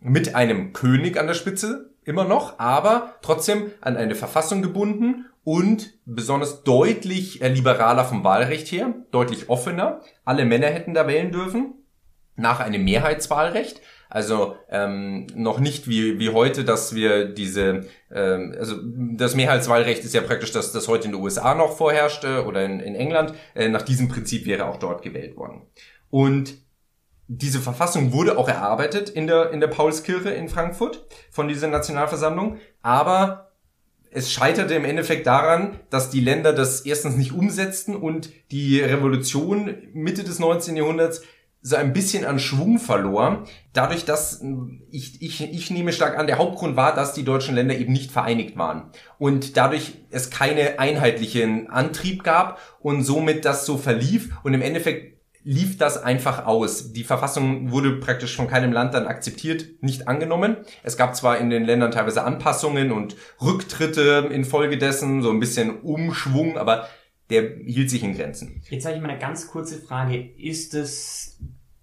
mit 0.00 0.34
einem 0.34 0.72
König 0.72 1.18
an 1.18 1.26
der 1.26 1.34
Spitze 1.34 1.90
immer 2.04 2.24
noch, 2.24 2.58
aber 2.58 3.16
trotzdem 3.20 3.70
an 3.82 3.96
eine 3.96 4.14
Verfassung 4.14 4.62
gebunden 4.62 5.26
und 5.44 5.94
besonders 6.06 6.62
deutlich 6.62 7.42
äh, 7.42 7.48
liberaler 7.48 8.04
vom 8.04 8.24
Wahlrecht 8.24 8.68
her, 8.72 8.94
deutlich 9.10 9.50
offener. 9.50 10.00
Alle 10.24 10.46
Männer 10.46 10.68
hätten 10.68 10.94
da 10.94 11.06
wählen 11.06 11.32
dürfen, 11.32 11.74
nach 12.38 12.60
einem 12.60 12.84
Mehrheitswahlrecht. 12.84 13.80
Also 14.10 14.56
ähm, 14.70 15.26
noch 15.34 15.60
nicht 15.60 15.86
wie, 15.86 16.18
wie 16.18 16.30
heute, 16.30 16.64
dass 16.64 16.94
wir 16.94 17.26
diese, 17.26 17.86
ähm, 18.10 18.54
also 18.58 18.76
das 18.82 19.34
Mehrheitswahlrecht 19.34 20.02
ist 20.02 20.14
ja 20.14 20.22
praktisch, 20.22 20.50
dass 20.50 20.72
das 20.72 20.88
heute 20.88 21.06
in 21.06 21.12
den 21.12 21.22
USA 21.22 21.54
noch 21.54 21.76
vorherrschte 21.76 22.46
oder 22.46 22.64
in, 22.64 22.80
in 22.80 22.94
England. 22.94 23.34
Äh, 23.54 23.68
nach 23.68 23.82
diesem 23.82 24.08
Prinzip 24.08 24.46
wäre 24.46 24.66
auch 24.66 24.78
dort 24.78 25.02
gewählt 25.02 25.36
worden. 25.36 25.62
Und 26.08 26.54
diese 27.26 27.60
Verfassung 27.60 28.12
wurde 28.12 28.38
auch 28.38 28.48
erarbeitet 28.48 29.10
in 29.10 29.26
der, 29.26 29.50
in 29.50 29.60
der 29.60 29.68
Paulskirche 29.68 30.30
in 30.30 30.48
Frankfurt 30.48 31.06
von 31.30 31.46
dieser 31.46 31.68
Nationalversammlung, 31.68 32.56
aber 32.80 33.52
es 34.10 34.32
scheiterte 34.32 34.74
im 34.74 34.86
Endeffekt 34.86 35.26
daran, 35.26 35.78
dass 35.90 36.08
die 36.08 36.20
Länder 36.20 36.54
das 36.54 36.80
erstens 36.82 37.16
nicht 37.16 37.32
umsetzten 37.32 37.94
und 37.94 38.30
die 38.50 38.80
Revolution 38.80 39.76
Mitte 39.92 40.24
des 40.24 40.38
19. 40.38 40.76
Jahrhunderts 40.76 41.22
so 41.60 41.76
ein 41.76 41.92
bisschen 41.92 42.24
an 42.24 42.38
Schwung 42.38 42.78
verlor. 42.78 43.44
Dadurch, 43.72 44.04
dass 44.04 44.42
ich, 44.90 45.20
ich, 45.20 45.42
ich 45.42 45.70
nehme 45.70 45.92
stark 45.92 46.18
an, 46.18 46.26
der 46.26 46.38
Hauptgrund 46.38 46.76
war, 46.76 46.94
dass 46.94 47.14
die 47.14 47.24
deutschen 47.24 47.54
Länder 47.54 47.76
eben 47.76 47.92
nicht 47.92 48.10
vereinigt 48.10 48.56
waren. 48.56 48.90
Und 49.18 49.56
dadurch 49.56 49.94
es 50.10 50.30
keine 50.30 50.78
einheitlichen 50.78 51.68
Antrieb 51.68 52.22
gab 52.22 52.60
und 52.80 53.02
somit 53.02 53.44
das 53.44 53.66
so 53.66 53.76
verlief 53.76 54.30
und 54.44 54.54
im 54.54 54.62
Endeffekt 54.62 55.18
lief 55.44 55.78
das 55.78 56.02
einfach 56.02 56.44
aus. 56.44 56.92
Die 56.92 57.04
Verfassung 57.04 57.70
wurde 57.70 57.92
praktisch 57.92 58.36
von 58.36 58.48
keinem 58.48 58.70
Land 58.70 58.92
dann 58.92 59.06
akzeptiert, 59.06 59.66
nicht 59.80 60.06
angenommen. 60.06 60.58
Es 60.82 60.98
gab 60.98 61.16
zwar 61.16 61.38
in 61.38 61.48
den 61.48 61.64
Ländern 61.64 61.90
teilweise 61.90 62.22
Anpassungen 62.22 62.92
und 62.92 63.16
Rücktritte 63.40 64.28
infolgedessen, 64.30 65.22
so 65.22 65.30
ein 65.30 65.40
bisschen 65.40 65.80
Umschwung, 65.80 66.58
aber 66.58 66.86
der 67.30 67.56
hielt 67.56 67.90
sich 67.90 68.02
in 68.02 68.14
Grenzen. 68.14 68.62
Jetzt 68.68 68.86
habe 68.86 68.96
ich 68.96 69.02
mal 69.02 69.10
eine 69.10 69.18
ganz 69.18 69.48
kurze 69.48 69.80
Frage. 69.80 70.18
Ist 70.36 70.74
es 70.74 71.38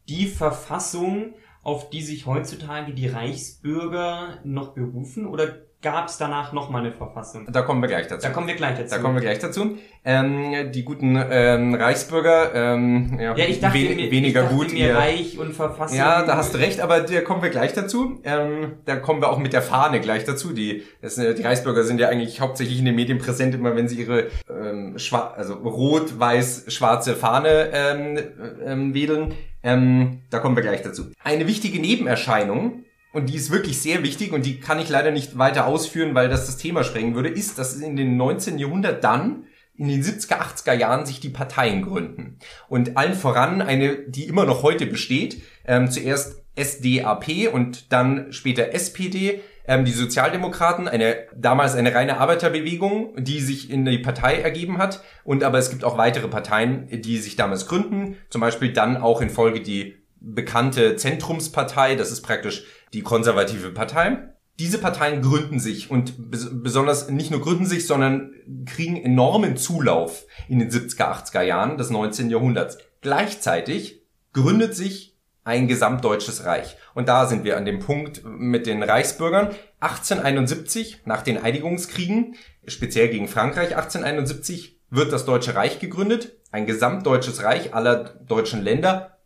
die 0.08 0.28
Verfassung, 0.28 1.36
auf 1.62 1.90
die 1.90 2.02
sich 2.02 2.26
heutzutage 2.26 2.94
die 2.94 3.08
Reichsbürger 3.08 4.40
noch 4.44 4.74
berufen 4.74 5.26
oder 5.26 5.62
gab 5.86 6.08
es 6.08 6.18
danach 6.18 6.52
nochmal 6.52 6.82
eine 6.82 6.92
Verfassung. 6.92 7.46
Da 7.48 7.62
kommen 7.62 7.80
wir 7.80 7.88
gleich 7.88 8.08
dazu. 8.08 8.28
Da 8.28 8.34
kommen 8.34 8.48
wir 8.48 8.56
gleich 8.56 8.76
dazu. 8.76 8.96
Da 8.96 9.02
kommen 9.02 9.14
wir 9.14 9.22
gleich 9.22 9.38
dazu. 9.38 9.78
Ähm, 10.04 10.72
die 10.72 10.84
guten 10.84 11.16
ähm, 11.16 11.76
Reichsbürger, 11.76 12.56
ähm, 12.56 13.20
ja, 13.20 13.36
ja 13.36 13.46
ich 13.46 13.60
dachte 13.60 13.78
we 13.78 13.94
mir, 13.94 14.10
weniger 14.10 14.42
ich 14.42 14.48
dachte 14.48 14.56
gut. 14.56 14.74
Mir 14.74 14.96
Reich 14.96 15.38
und 15.38 15.54
Verfassung. 15.54 15.96
Ja, 15.96 16.24
da 16.24 16.38
hast 16.38 16.56
du 16.56 16.58
recht, 16.58 16.80
aber 16.82 17.02
da 17.02 17.22
kommen 17.22 17.44
wir 17.44 17.52
gleich 17.52 17.74
dazu. 17.74 18.20
Ähm, 18.24 18.74
da 18.86 18.96
kommen 18.96 19.22
wir 19.22 19.30
auch 19.30 19.38
mit 19.38 19.54
der 19.54 19.62
Fahne 19.62 20.00
gleich 20.02 20.24
dazu. 20.24 20.54
Die, 20.54 20.82
das, 21.04 21.16
die 21.18 21.42
Reichsbürger 21.44 21.84
sind 21.84 22.00
ja 22.00 22.10
eigentlich 22.10 22.42
hauptsächlich 22.42 22.80
in 22.80 22.86
den 22.86 22.96
Medien 22.96 23.20
präsent, 23.20 23.54
immer 23.54 23.76
wenn 23.76 23.88
sie 23.88 24.02
ihre 24.02 24.30
ähm, 24.50 24.98
also 25.12 25.54
rot-weiß-schwarze 25.54 27.16
Fahne 27.16 27.70
ähm, 27.74 28.20
ähm, 28.66 28.94
wedeln. 28.96 29.36
Ähm, 29.62 30.24
da 30.32 30.40
kommen 30.40 30.56
wir 30.56 30.64
gleich 30.64 30.82
dazu. 30.82 31.12
Eine 31.24 31.46
wichtige 31.46 31.80
Nebenerscheinung 31.80 32.85
und 33.16 33.30
die 33.30 33.36
ist 33.36 33.50
wirklich 33.50 33.82
sehr 33.82 34.04
wichtig 34.04 34.34
und 34.34 34.46
die 34.46 34.60
kann 34.60 34.78
ich 34.78 34.90
leider 34.90 35.10
nicht 35.10 35.38
weiter 35.38 35.68
ausführen, 35.68 36.16
weil 36.16 36.28
das 36.28 36.48
das 36.48 36.58
Thema 36.58 36.84
sprengen 36.84 37.16
würde, 37.16 37.30
ist, 37.30 37.58
dass 37.58 37.76
in 37.76 37.96
den 37.96 38.18
19. 38.18 38.60
Jahrhundert 38.60 39.06
dann 39.06 39.46
in 39.78 39.88
den 39.88 40.04
70er, 40.04 40.38
80er 40.38 40.74
Jahren 40.74 41.06
sich 41.06 41.22
die 41.22 41.30
Parteien 41.30 41.82
gründen. 41.82 42.40
Und 42.68 42.98
allen 42.98 43.14
voran 43.14 43.62
eine, 43.62 43.96
die 44.10 44.26
immer 44.26 44.46
noch 44.46 44.64
heute 44.64 44.86
besteht, 44.86 45.42
ähm, 45.66 45.90
zuerst 45.90 46.44
SDAP 46.58 47.54
und 47.54 47.94
dann 47.94 48.34
später 48.34 48.74
SPD, 48.74 49.42
ähm, 49.66 49.86
die 49.86 49.92
Sozialdemokraten, 49.94 50.90
eine 50.90 51.16
damals 51.34 51.76
eine 51.76 51.96
reine 51.96 52.18
Arbeiterbewegung, 52.18 53.14
die 53.18 53.40
sich 53.40 53.70
in 53.70 53.86
die 53.86 54.00
Partei 54.00 54.42
ergeben 54.42 54.78
hat. 54.78 55.02
Und 55.24 55.46
aber 55.46 55.58
es 55.58 55.70
gibt 55.70 55.86
auch 55.86 55.98
weitere 55.98 56.28
Parteien, 56.28 56.90
die 56.92 57.18
sich 57.20 57.38
damals 57.38 57.68
gründen, 57.68 58.18
zum 58.30 58.42
Beispiel 58.42 58.74
dann 58.74 58.98
auch 58.98 59.22
in 59.22 59.30
Folge 59.30 59.62
die 59.62 59.96
bekannte 60.20 60.96
Zentrumspartei, 60.96 61.96
das 61.96 62.12
ist 62.12 62.22
praktisch 62.22 62.66
die 62.94 63.02
konservative 63.02 63.72
Partei. 63.72 64.30
Diese 64.58 64.78
Parteien 64.78 65.22
gründen 65.22 65.60
sich 65.60 65.92
und 65.92 66.14
besonders 66.18 67.10
nicht 67.10 67.30
nur 67.30 67.42
gründen 67.42 67.66
sich, 67.66 67.88
sondern 67.88 68.34
kriegen 68.66 68.96
enormen 68.96 69.58
Zulauf 69.58 70.26
in 70.48 70.60
den 70.60 70.72
70er, 70.72 71.12
80er 71.12 71.42
Jahren 71.42 71.78
des 71.78 71.90
19. 71.90 72.30
Jahrhunderts. 72.30 72.78
Gleichzeitig 73.02 74.02
gründet 74.32 74.74
sich 74.74 75.16
ein 75.44 75.68
gesamtdeutsches 75.68 76.46
Reich. 76.46 76.76
Und 76.94 77.08
da 77.08 77.28
sind 77.28 77.44
wir 77.44 77.58
an 77.58 77.66
dem 77.66 77.80
Punkt 77.80 78.24
mit 78.26 78.66
den 78.66 78.82
Reichsbürgern. 78.82 79.50
1871, 79.80 81.02
nach 81.06 81.22
den 81.22 81.38
Einigungskriegen, 81.38 82.36
speziell 82.66 83.10
gegen 83.10 83.28
Frankreich 83.28 83.76
1871, 83.76 84.80
wird 84.90 85.12
das 85.14 85.26
Deutsche 85.26 85.56
Reich 85.56 85.80
gegründet. 85.80 86.38
Ein 86.52 86.66
gesamtdeutsches 86.66 87.44
Reich 87.44 87.76
aller 87.76 88.06
deutschen 88.26 88.64
Länder, 88.64 89.20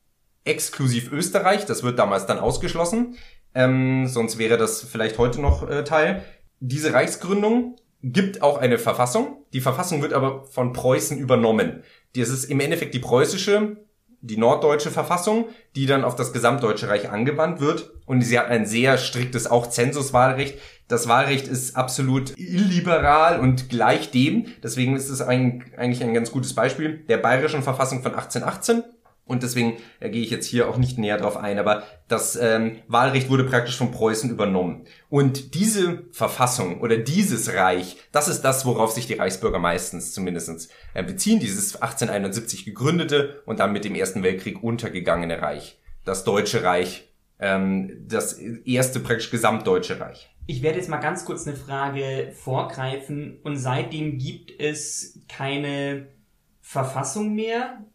exklusiv 0.43 1.11
Österreich. 1.11 1.65
Das 1.65 1.83
wird 1.83 1.99
damals 1.99 2.25
dann 2.25 2.39
ausgeschlossen 2.39 3.15
ähm, 3.53 4.07
sonst 4.07 4.37
wäre 4.37 4.57
das 4.57 4.83
vielleicht 4.83 5.17
heute 5.17 5.41
noch 5.41 5.67
äh, 5.69 5.83
Teil. 5.83 6.23
Diese 6.59 6.93
Reichsgründung 6.93 7.75
gibt 8.03 8.41
auch 8.41 8.57
eine 8.57 8.77
Verfassung. 8.77 9.45
Die 9.53 9.61
Verfassung 9.61 10.01
wird 10.01 10.13
aber 10.13 10.43
von 10.45 10.73
Preußen 10.73 11.17
übernommen. 11.17 11.83
Das 12.15 12.29
ist 12.29 12.45
im 12.45 12.59
Endeffekt 12.59 12.93
die 12.93 12.99
preußische, 12.99 13.77
die 14.21 14.37
norddeutsche 14.37 14.91
Verfassung, 14.91 15.45
die 15.75 15.85
dann 15.85 16.03
auf 16.03 16.15
das 16.15 16.33
gesamtdeutsche 16.33 16.89
Reich 16.89 17.09
angewandt 17.09 17.61
wird. 17.61 17.91
Und 18.05 18.21
sie 18.21 18.37
hat 18.37 18.47
ein 18.47 18.65
sehr 18.65 18.97
striktes 18.97 19.47
auch 19.47 19.67
Zensuswahlrecht. 19.67 20.57
Das 20.87 21.07
Wahlrecht 21.07 21.47
ist 21.47 21.75
absolut 21.75 22.37
illiberal 22.37 23.39
und 23.39 23.69
gleich 23.69 24.11
dem. 24.11 24.47
Deswegen 24.63 24.95
ist 24.95 25.09
es 25.09 25.21
eigentlich 25.21 26.03
ein 26.03 26.13
ganz 26.13 26.31
gutes 26.31 26.53
Beispiel 26.53 27.05
der 27.07 27.17
bayerischen 27.17 27.63
Verfassung 27.63 28.01
von 28.01 28.13
1818 28.13 28.83
und 29.29 29.43
deswegen 29.43 29.77
äh, 29.99 30.09
gehe 30.09 30.23
ich 30.23 30.31
jetzt 30.31 30.47
hier 30.47 30.67
auch 30.67 30.77
nicht 30.77 30.97
näher 30.97 31.17
drauf 31.17 31.37
ein, 31.37 31.59
aber 31.59 31.83
das 32.07 32.35
ähm, 32.35 32.79
Wahlrecht 32.87 33.29
wurde 33.29 33.43
praktisch 33.43 33.77
von 33.77 33.91
Preußen 33.91 34.29
übernommen. 34.29 34.85
Und 35.07 35.53
diese 35.53 36.03
Verfassung 36.11 36.81
oder 36.81 36.97
dieses 36.97 37.53
Reich, 37.53 37.97
das 38.11 38.27
ist 38.27 38.41
das, 38.41 38.65
worauf 38.65 38.91
sich 38.91 39.05
die 39.05 39.13
Reichsbürger 39.13 39.59
meistens 39.59 40.13
zumindest 40.13 40.71
äh, 40.95 41.03
beziehen, 41.03 41.39
dieses 41.39 41.75
1871 41.75 42.65
gegründete 42.65 43.43
und 43.45 43.59
dann 43.59 43.71
mit 43.71 43.85
dem 43.85 43.93
Ersten 43.93 44.23
Weltkrieg 44.23 44.63
untergegangene 44.63 45.41
Reich. 45.41 45.79
Das 46.05 46.23
Deutsche 46.23 46.63
Reich, 46.63 47.13
ähm, 47.39 48.05
das 48.07 48.33
erste 48.33 48.99
praktisch 48.99 49.29
gesamtdeutsche 49.29 49.99
Reich. 49.99 50.29
Ich 50.47 50.63
werde 50.63 50.79
jetzt 50.79 50.89
mal 50.89 50.97
ganz 50.97 51.23
kurz 51.23 51.45
eine 51.45 51.55
Frage 51.55 52.33
vorgreifen 52.33 53.39
und 53.43 53.57
seitdem 53.57 54.17
gibt 54.17 54.59
es 54.59 55.19
keine 55.27 56.07
Verfassung 56.61 57.35
mehr 57.35 57.85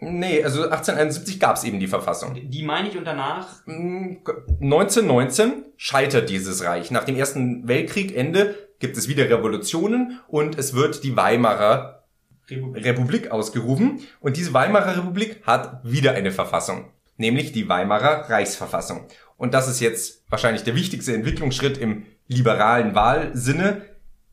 Nee, 0.00 0.42
also 0.42 0.62
1871 0.62 1.40
gab 1.40 1.56
es 1.56 1.64
eben 1.64 1.80
die 1.80 1.86
Verfassung. 1.86 2.34
Die 2.34 2.62
meine 2.62 2.88
ich 2.88 2.96
und 2.96 3.04
danach? 3.04 3.66
1919 3.66 5.48
mm, 5.48 5.52
scheitert 5.76 6.28
dieses 6.28 6.64
Reich. 6.64 6.90
Nach 6.90 7.04
dem 7.04 7.16
Ersten 7.16 7.66
Weltkrieg 7.68 8.16
Ende 8.16 8.54
gibt 8.78 8.96
es 8.96 9.08
wieder 9.08 9.28
Revolutionen 9.28 10.20
und 10.28 10.58
es 10.58 10.74
wird 10.74 11.04
die 11.04 11.16
Weimarer 11.16 12.04
Republik. 12.48 12.84
Republik 12.84 13.30
ausgerufen. 13.30 14.00
Und 14.20 14.36
diese 14.36 14.52
Weimarer 14.52 14.96
Republik 14.98 15.42
hat 15.44 15.80
wieder 15.84 16.12
eine 16.12 16.30
Verfassung, 16.30 16.92
nämlich 17.16 17.52
die 17.52 17.68
Weimarer 17.68 18.30
Reichsverfassung. 18.30 19.06
Und 19.36 19.54
das 19.54 19.68
ist 19.68 19.80
jetzt 19.80 20.24
wahrscheinlich 20.28 20.62
der 20.62 20.74
wichtigste 20.74 21.14
Entwicklungsschritt 21.14 21.78
im 21.78 22.06
liberalen 22.28 22.94
Wahlsinne. 22.94 23.82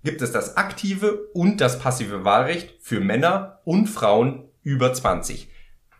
Gibt 0.03 0.21
es 0.21 0.31
das 0.31 0.57
aktive 0.57 1.29
und 1.33 1.61
das 1.61 1.79
passive 1.79 2.25
Wahlrecht 2.25 2.75
für 2.81 2.99
Männer 2.99 3.59
und 3.63 3.87
Frauen 3.87 4.49
über 4.61 4.93
20. 4.93 5.49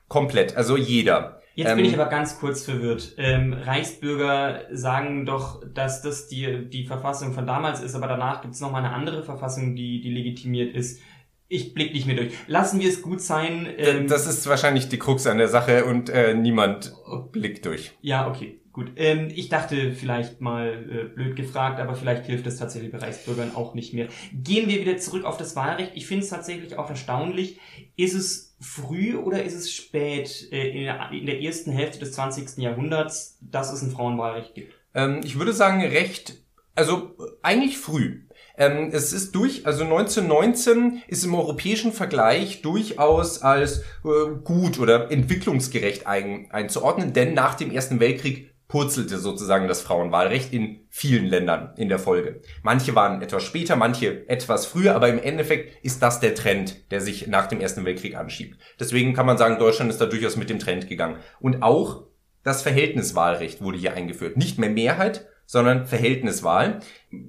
Komplett, 0.08 0.56
also 0.56 0.78
jeder. 0.78 1.42
Jetzt 1.56 1.70
ähm, 1.70 1.78
bin 1.78 1.86
ich 1.86 1.94
aber 1.94 2.10
ganz 2.10 2.40
kurz 2.40 2.66
verwirrt. 2.66 3.14
Ähm, 3.18 3.54
Reichsbürger 3.54 4.62
sagen 4.72 5.26
doch, 5.26 5.62
dass 5.74 6.02
das 6.02 6.28
die, 6.28 6.68
die 6.70 6.86
Verfassung 6.86 7.34
von 7.34 7.46
damals 7.46 7.82
ist, 7.82 7.96
aber 7.96 8.08
danach 8.08 8.42
gibt 8.42 8.56
es 8.56 8.62
nochmal 8.62 8.84
eine 8.84 8.94
andere 8.94 9.24
Verfassung, 9.24 9.76
die, 9.76 10.02
die 10.02 10.12
legitimiert 10.12 10.76
ist. 10.76 11.00
Ich 11.48 11.76
blick 11.76 11.94
nicht 11.94 12.08
mehr 12.08 12.16
durch. 12.16 12.34
Lassen 12.48 12.80
wir 12.80 12.90
es 12.90 13.04
gut 13.04 13.22
sein. 13.22 13.68
Ähm, 13.78 14.08
das 14.08 14.26
ist 14.26 14.48
wahrscheinlich 14.48 14.90
die 14.90 14.98
Krux 14.98 15.28
an 15.28 15.38
der 15.38 15.50
Sache 15.50 15.86
und 15.86 16.10
äh, 16.10 16.34
niemand 16.34 16.94
blickt 17.32 17.66
durch. 17.68 17.92
Ja, 18.02 18.28
okay. 18.28 18.60
Gut, 18.72 18.94
ähm, 18.96 19.30
ich 19.32 19.50
dachte 19.50 19.92
vielleicht 19.92 20.42
mal 20.42 20.84
äh, 20.90 21.04
blöd 21.04 21.36
gefragt, 21.36 21.80
aber 21.80 21.94
vielleicht 21.94 22.26
hilft 22.26 22.48
es 22.48 22.58
tatsächlich 22.58 22.92
bei 22.92 22.98
Reichsbürgern 22.98 23.54
auch 23.54 23.76
nicht 23.76 23.94
mehr. 23.94 24.08
Gehen 24.34 24.68
wir 24.68 24.82
wieder 24.82 24.98
zurück 24.98 25.26
auf 25.26 25.38
das 25.38 25.56
Wahlrecht. 25.56 25.92
Ich 25.94 26.08
finde 26.08 26.24
es 26.24 26.32
tatsächlich 26.32 26.76
auch 26.80 26.90
erstaunlich. 26.90 27.60
Ist 27.96 28.16
es 28.16 28.53
früh 28.64 29.16
oder 29.16 29.44
ist 29.44 29.54
es 29.54 29.72
spät 29.72 30.48
äh, 30.52 30.70
in, 30.70 31.26
der, 31.26 31.42
ersten 31.42 31.72
Hälfte 31.72 32.00
des 32.00 32.14
20. 32.14 32.58
Jahrhunderts, 32.58 33.38
dass 33.42 33.72
es 33.72 33.82
ein 33.82 33.92
Frauenwahlrecht 33.92 34.56
gibt? 34.56 34.74
Ähm, 34.96 35.22
ich 35.24 35.38
würde 35.38 35.54
sagen 35.54 35.82
recht, 35.82 36.38
also 36.76 37.16
eigentlich 37.42 37.78
früh. 37.78 38.22
Ähm, 38.58 38.90
es 38.94 39.14
ist 39.14 39.34
durch, 39.36 39.66
also 39.66 39.84
1919 39.84 41.02
ist 41.08 41.24
im 41.24 41.34
europäischen 41.34 41.92
Vergleich 41.92 42.62
durchaus 42.62 43.42
als 43.42 43.80
äh, 44.06 44.36
gut 44.44 44.80
oder 44.80 45.12
entwicklungsgerecht 45.12 46.08
ein, 46.08 46.50
einzuordnen, 46.52 47.14
denn 47.14 47.34
nach 47.34 47.56
dem 47.56 47.72
Ersten 47.72 48.00
Weltkrieg 48.00 48.53
purzelte 48.68 49.18
sozusagen 49.18 49.68
das 49.68 49.82
Frauenwahlrecht 49.82 50.54
in 50.54 50.88
vielen 50.90 51.26
Ländern 51.26 51.74
in 51.78 51.90
der 51.90 52.00
Folge. 52.00 52.42
Manche 52.64 52.96
waren 52.96 53.22
etwas 53.22 53.44
später, 53.44 53.76
manche 53.76 54.28
etwas 54.28 54.66
früher, 54.66 54.96
aber 54.96 55.10
im 55.10 55.20
Endeffekt 55.20 55.84
ist 55.86 56.02
das 56.02 56.20
der 56.20 56.34
Trend, 56.34 56.92
der 56.92 57.02
sich 57.02 57.28
nach 57.28 57.48
dem 57.48 57.62
Ersten 57.62 57.86
Weltkrieg 57.86 58.16
anschiebt. 58.16 58.60
Deswegen 58.80 59.14
kann 59.14 59.26
man 59.26 59.38
sagen, 59.38 59.60
Deutschland 59.60 59.92
ist 59.92 60.02
da 60.02 60.06
durchaus 60.06 60.38
mit 60.38 60.50
dem 60.50 60.60
Trend 60.60 60.88
gegangen. 60.88 61.18
Und 61.40 61.62
auch 61.62 62.08
das 62.44 62.62
Verhältniswahlrecht 62.62 63.62
wurde 63.62 63.78
hier 63.78 63.94
eingeführt. 63.94 64.38
Nicht 64.38 64.60
mehr 64.60 64.70
Mehrheit, 64.70 65.28
sondern 65.46 65.86
Verhältniswahl, 65.86 66.80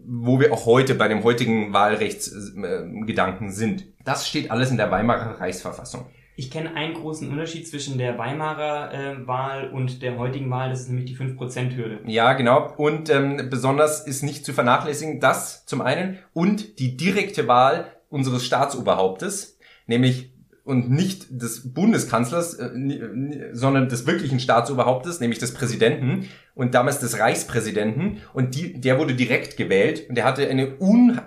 wo 0.07 0.41
wir 0.41 0.53
auch 0.53 0.67
heute 0.67 0.95
bei 0.95 1.09
dem 1.09 1.25
heutigen 1.25 1.73
Wahlrechtsgedanken 1.73 3.51
sind. 3.51 3.87
Das 4.05 4.29
steht 4.29 4.51
alles 4.51 4.71
in 4.71 4.77
der 4.77 4.91
Weimarer 4.91 5.41
Reichsverfassung. 5.41 6.07
Ich 6.37 6.51
kenne 6.51 6.75
einen 6.75 6.95
großen 6.95 7.31
Unterschied 7.31 7.69
zwischen 7.69 7.97
der 7.97 8.19
Weimarer 8.19 8.93
äh, 8.93 9.27
Wahl 9.27 9.71
und 9.71 10.03
der 10.03 10.19
heutigen 10.19 10.51
Wahl, 10.51 10.71
das 10.71 10.81
ist 10.81 10.89
nämlich 10.89 11.07
die 11.07 11.17
5%-Hürde. 11.17 12.01
Ja, 12.07 12.33
genau. 12.33 12.75
Und 12.77 13.09
ähm, 13.09 13.49
besonders 13.51 14.05
ist 14.05 14.23
nicht 14.23 14.45
zu 14.45 14.53
vernachlässigen, 14.53 15.21
das 15.21 15.65
zum 15.67 15.81
einen 15.81 16.19
und 16.33 16.81
die 16.81 16.97
direkte 16.97 17.47
Wahl 17.47 17.87
unseres 18.09 18.45
Staatsoberhauptes, 18.45 19.59
nämlich 19.87 20.35
und 20.65 20.91
nicht 20.91 21.27
des 21.31 21.73
Bundeskanzlers, 21.73 22.55
äh, 22.55 23.51
sondern 23.53 23.89
des 23.89 24.07
wirklichen 24.07 24.41
Staatsoberhauptes, 24.41 25.21
nämlich 25.21 25.39
des 25.39 25.55
Präsidenten 25.55 26.29
und 26.55 26.75
damals 26.75 26.99
des 27.01 27.19
Reichspräsidenten. 27.21 28.23
Und 28.33 28.57
die, 28.57 28.81
der 28.81 28.99
wurde 28.99 29.15
direkt 29.15 29.57
gewählt 29.57 30.09
und 30.09 30.17
der 30.17 30.25
hatte 30.25 30.49
eine 30.49 30.81
un, 30.81 31.21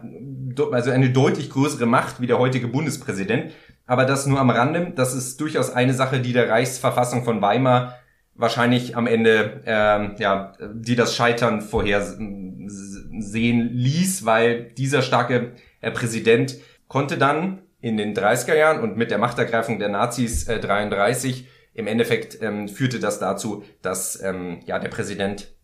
also 0.71 0.91
eine 0.91 1.11
deutlich 1.11 1.49
größere 1.51 1.85
Macht 1.85 2.19
wie 2.19 2.27
der 2.27 2.39
heutige 2.39 2.67
Bundespräsident. 2.67 3.53
Aber 3.87 4.05
das 4.05 4.27
nur 4.27 4.39
am 4.39 4.49
Rande. 4.49 4.91
Das 4.95 5.13
ist 5.13 5.41
durchaus 5.41 5.71
eine 5.71 5.93
Sache, 5.93 6.19
die 6.19 6.33
der 6.33 6.49
Reichsverfassung 6.49 7.23
von 7.23 7.41
Weimar 7.41 7.95
wahrscheinlich 8.35 8.95
am 8.95 9.07
Ende, 9.07 9.61
ähm, 9.65 10.15
ja, 10.19 10.53
die 10.73 10.95
das 10.95 11.15
Scheitern 11.15 11.61
vorher 11.61 12.01
sehen 12.01 13.69
ließ, 13.73 14.25
weil 14.25 14.65
dieser 14.77 15.01
starke 15.01 15.53
äh, 15.81 15.91
Präsident 15.91 16.57
konnte 16.87 17.17
dann 17.17 17.63
in 17.79 17.97
den 17.97 18.15
30er 18.15 18.55
Jahren 18.55 18.81
und 18.81 18.97
mit 18.97 19.11
der 19.11 19.17
Machtergreifung 19.17 19.79
der 19.79 19.89
Nazis 19.89 20.47
äh, 20.47 20.59
33 20.59 21.47
im 21.73 21.87
Endeffekt 21.87 22.41
ähm, 22.41 22.67
führte 22.67 22.99
das 22.99 23.19
dazu, 23.19 23.63
dass 23.81 24.21
ähm, 24.21 24.61
ja 24.65 24.79
der 24.79 24.89
Präsident 24.89 25.55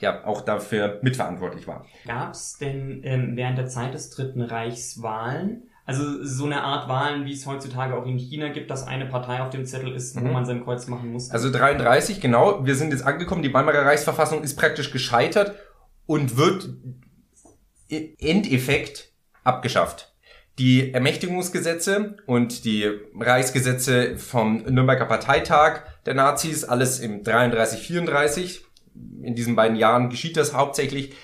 ja 0.00 0.24
auch 0.24 0.42
dafür 0.42 0.98
mitverantwortlich 1.02 1.66
war. 1.66 1.86
Gab 2.06 2.32
es 2.32 2.58
denn 2.58 3.00
ähm, 3.04 3.36
während 3.36 3.58
der 3.58 3.66
Zeit 3.66 3.94
des 3.94 4.10
Dritten 4.10 4.42
Reichs 4.42 5.02
Wahlen? 5.02 5.70
Also 5.86 6.24
so 6.24 6.46
eine 6.46 6.62
Art 6.62 6.88
Wahlen, 6.88 7.26
wie 7.26 7.32
es 7.34 7.44
heutzutage 7.46 7.94
auch 7.94 8.06
in 8.06 8.16
China 8.16 8.48
gibt, 8.48 8.70
dass 8.70 8.86
eine 8.86 9.04
Partei 9.04 9.42
auf 9.42 9.50
dem 9.50 9.66
Zettel 9.66 9.92
ist, 9.92 10.16
wo 10.16 10.24
mhm. 10.24 10.32
man 10.32 10.46
sein 10.46 10.64
Kreuz 10.64 10.86
machen 10.86 11.12
muss. 11.12 11.30
Also 11.30 11.50
33, 11.50 12.20
genau. 12.20 12.64
Wir 12.64 12.74
sind 12.74 12.92
jetzt 12.92 13.04
angekommen. 13.04 13.42
Die 13.42 13.52
Weimarer 13.52 13.84
Reichsverfassung 13.84 14.42
ist 14.42 14.56
praktisch 14.56 14.90
gescheitert 14.90 15.54
und 16.06 16.38
wird 16.38 16.70
Endeffekt 17.90 19.12
abgeschafft. 19.42 20.14
Die 20.58 20.94
Ermächtigungsgesetze 20.94 22.16
und 22.26 22.64
die 22.64 22.88
Reichsgesetze 23.18 24.16
vom 24.16 24.58
Nürnberger 24.58 25.04
Parteitag 25.04 25.82
der 26.06 26.14
Nazis, 26.14 26.64
alles 26.64 27.00
im 27.00 27.24
33, 27.24 27.80
34, 27.80 28.64
in 29.22 29.34
diesen 29.34 29.56
beiden 29.56 29.76
Jahren 29.76 30.10
geschieht 30.10 30.36
das 30.36 30.54
hauptsächlich, 30.54 31.14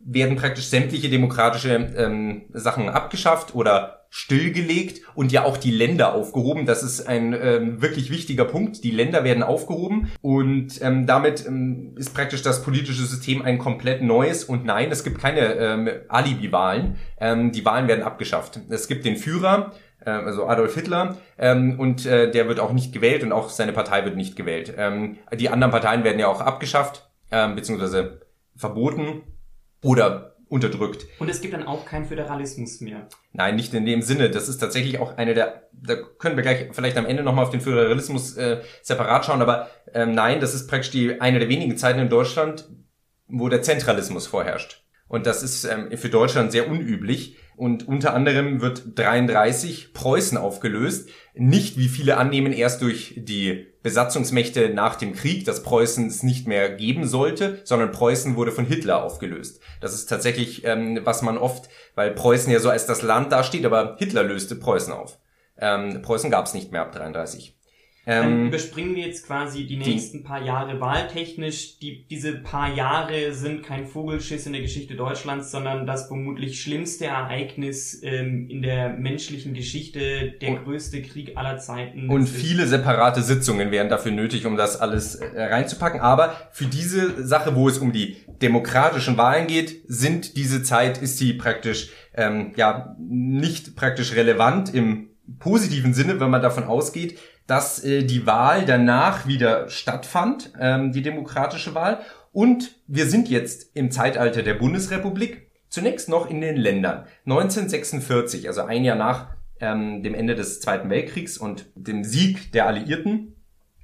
werden 0.00 0.36
praktisch 0.36 0.68
sämtliche 0.68 1.10
demokratische 1.10 1.74
ähm, 1.74 2.46
Sachen 2.52 2.88
abgeschafft 2.88 3.54
oder 3.54 3.97
stillgelegt 4.10 5.02
und 5.14 5.32
ja 5.32 5.44
auch 5.44 5.56
die 5.56 5.70
Länder 5.70 6.14
aufgehoben. 6.14 6.64
Das 6.66 6.82
ist 6.82 7.06
ein 7.06 7.34
ähm, 7.34 7.82
wirklich 7.82 8.10
wichtiger 8.10 8.44
Punkt. 8.44 8.82
Die 8.84 8.90
Länder 8.90 9.24
werden 9.24 9.42
aufgehoben 9.42 10.10
und 10.22 10.80
ähm, 10.80 11.06
damit 11.06 11.46
ähm, 11.46 11.94
ist 11.96 12.14
praktisch 12.14 12.42
das 12.42 12.62
politische 12.62 13.04
System 13.04 13.42
ein 13.42 13.58
komplett 13.58 14.02
neues. 14.02 14.44
Und 14.44 14.64
nein, 14.64 14.90
es 14.90 15.04
gibt 15.04 15.18
keine 15.20 15.40
ähm, 15.54 15.90
Alibi-Wahlen. 16.08 16.96
Ähm, 17.20 17.52
die 17.52 17.64
Wahlen 17.64 17.88
werden 17.88 18.02
abgeschafft. 18.02 18.60
Es 18.70 18.88
gibt 18.88 19.04
den 19.04 19.16
Führer, 19.16 19.72
äh, 20.04 20.10
also 20.10 20.46
Adolf 20.46 20.74
Hitler, 20.74 21.18
ähm, 21.36 21.78
und 21.78 22.06
äh, 22.06 22.30
der 22.30 22.48
wird 22.48 22.60
auch 22.60 22.72
nicht 22.72 22.92
gewählt 22.92 23.22
und 23.22 23.32
auch 23.32 23.50
seine 23.50 23.72
Partei 23.72 24.04
wird 24.04 24.16
nicht 24.16 24.36
gewählt. 24.36 24.72
Ähm, 24.76 25.18
die 25.38 25.50
anderen 25.50 25.70
Parteien 25.70 26.04
werden 26.04 26.18
ja 26.18 26.28
auch 26.28 26.40
abgeschafft, 26.40 27.10
ähm, 27.30 27.56
beziehungsweise 27.56 28.22
verboten 28.56 29.22
oder 29.82 30.37
unterdrückt. 30.48 31.06
Und 31.18 31.28
es 31.28 31.40
gibt 31.40 31.54
dann 31.54 31.64
auch 31.64 31.84
keinen 31.84 32.06
Föderalismus 32.06 32.80
mehr. 32.80 33.08
Nein, 33.32 33.56
nicht 33.56 33.74
in 33.74 33.84
dem 33.84 34.02
Sinne. 34.02 34.30
Das 34.30 34.48
ist 34.48 34.58
tatsächlich 34.58 34.98
auch 34.98 35.16
eine 35.16 35.34
der, 35.34 35.68
da 35.72 35.94
können 35.94 36.36
wir 36.36 36.42
gleich 36.42 36.68
vielleicht 36.72 36.96
am 36.96 37.06
Ende 37.06 37.22
nochmal 37.22 37.44
auf 37.44 37.50
den 37.50 37.60
Föderalismus 37.60 38.36
äh, 38.36 38.62
separat 38.82 39.24
schauen, 39.24 39.42
aber 39.42 39.70
ähm, 39.94 40.12
nein, 40.12 40.40
das 40.40 40.54
ist 40.54 40.68
praktisch 40.68 40.90
die 40.90 41.20
eine 41.20 41.38
der 41.38 41.48
wenigen 41.48 41.76
Zeiten 41.76 41.98
in 41.98 42.08
Deutschland, 42.08 42.68
wo 43.26 43.48
der 43.48 43.62
Zentralismus 43.62 44.26
vorherrscht. 44.26 44.84
Und 45.08 45.26
das 45.26 45.42
ist 45.42 45.64
ähm, 45.64 45.96
für 45.96 46.10
Deutschland 46.10 46.52
sehr 46.52 46.68
unüblich. 46.68 47.36
Und 47.56 47.88
unter 47.88 48.14
anderem 48.14 48.60
wird 48.60 48.98
33 48.98 49.92
Preußen 49.92 50.38
aufgelöst. 50.38 51.08
Nicht, 51.34 51.76
wie 51.76 51.88
viele 51.88 52.16
annehmen, 52.16 52.52
erst 52.52 52.82
durch 52.82 53.14
die 53.16 53.66
Besatzungsmächte 53.88 54.68
nach 54.68 54.96
dem 54.96 55.14
Krieg, 55.14 55.46
dass 55.46 55.62
Preußen 55.62 56.08
es 56.08 56.22
nicht 56.22 56.46
mehr 56.46 56.68
geben 56.68 57.06
sollte, 57.06 57.62
sondern 57.64 57.90
Preußen 57.90 58.36
wurde 58.36 58.52
von 58.52 58.66
Hitler 58.66 59.02
aufgelöst. 59.02 59.62
Das 59.80 59.94
ist 59.94 60.10
tatsächlich, 60.10 60.62
ähm, 60.66 61.00
was 61.04 61.22
man 61.22 61.38
oft, 61.38 61.70
weil 61.94 62.10
Preußen 62.10 62.52
ja 62.52 62.60
so 62.60 62.68
als 62.68 62.84
das 62.84 63.00
Land 63.00 63.32
dasteht, 63.32 63.64
aber 63.64 63.96
Hitler 63.98 64.24
löste 64.24 64.56
Preußen 64.56 64.92
auf. 64.92 65.18
Ähm, 65.56 66.02
Preußen 66.02 66.30
gab 66.30 66.44
es 66.44 66.52
nicht 66.52 66.70
mehr 66.70 66.82
ab 66.82 66.92
33. 66.92 67.57
Ähm, 68.10 68.22
Dann 68.22 68.46
überspringen 68.46 68.96
wir 68.96 69.06
jetzt 69.06 69.26
quasi 69.26 69.66
die 69.66 69.76
nächsten 69.76 70.18
die, 70.18 70.24
paar 70.24 70.42
Jahre 70.42 70.80
wahltechnisch. 70.80 71.78
Die, 71.78 72.06
diese 72.08 72.32
paar 72.32 72.74
Jahre 72.74 73.34
sind 73.34 73.62
kein 73.62 73.86
Vogelschiss 73.86 74.46
in 74.46 74.54
der 74.54 74.62
Geschichte 74.62 74.94
Deutschlands, 74.94 75.50
sondern 75.50 75.86
das 75.86 76.06
vermutlich 76.06 76.58
schlimmste 76.58 77.04
Ereignis 77.04 78.00
ähm, 78.02 78.48
in 78.48 78.62
der 78.62 78.88
menschlichen 78.88 79.52
Geschichte, 79.52 80.32
der 80.40 80.52
und, 80.52 80.64
größte 80.64 81.02
Krieg 81.02 81.36
aller 81.36 81.58
Zeiten. 81.58 82.08
Und 82.08 82.26
viele 82.26 82.66
separate 82.66 83.20
Sitzungen 83.20 83.70
wären 83.70 83.90
dafür 83.90 84.12
nötig, 84.12 84.46
um 84.46 84.56
das 84.56 84.80
alles 84.80 85.16
äh, 85.16 85.42
reinzupacken. 85.42 86.00
Aber 86.00 86.34
für 86.50 86.64
diese 86.64 87.26
Sache, 87.26 87.54
wo 87.56 87.68
es 87.68 87.76
um 87.76 87.92
die 87.92 88.16
demokratischen 88.40 89.18
Wahlen 89.18 89.46
geht, 89.46 89.82
sind 89.86 90.38
diese 90.38 90.62
Zeit, 90.62 90.96
ist 90.96 91.18
sie 91.18 91.34
praktisch 91.34 91.90
ähm, 92.14 92.52
ja 92.56 92.96
nicht 92.98 93.76
praktisch 93.76 94.14
relevant 94.14 94.72
im 94.72 95.10
positiven 95.38 95.94
Sinne, 95.94 96.20
wenn 96.20 96.30
man 96.30 96.42
davon 96.42 96.64
ausgeht, 96.64 97.18
dass 97.46 97.82
äh, 97.82 98.04
die 98.04 98.26
Wahl 98.26 98.64
danach 98.64 99.26
wieder 99.26 99.68
stattfand, 99.68 100.52
ähm, 100.60 100.92
die 100.92 101.02
demokratische 101.02 101.74
Wahl. 101.74 102.00
Und 102.32 102.76
wir 102.86 103.06
sind 103.06 103.28
jetzt 103.28 103.74
im 103.74 103.90
Zeitalter 103.90 104.42
der 104.42 104.54
Bundesrepublik, 104.54 105.50
zunächst 105.68 106.08
noch 106.08 106.28
in 106.28 106.40
den 106.40 106.56
Ländern. 106.56 107.04
1946, 107.26 108.48
also 108.48 108.62
ein 108.62 108.84
Jahr 108.84 108.96
nach 108.96 109.28
ähm, 109.60 110.02
dem 110.02 110.14
Ende 110.14 110.34
des 110.34 110.60
Zweiten 110.60 110.90
Weltkriegs 110.90 111.38
und 111.38 111.70
dem 111.74 112.04
Sieg 112.04 112.52
der 112.52 112.66
Alliierten 112.66 113.34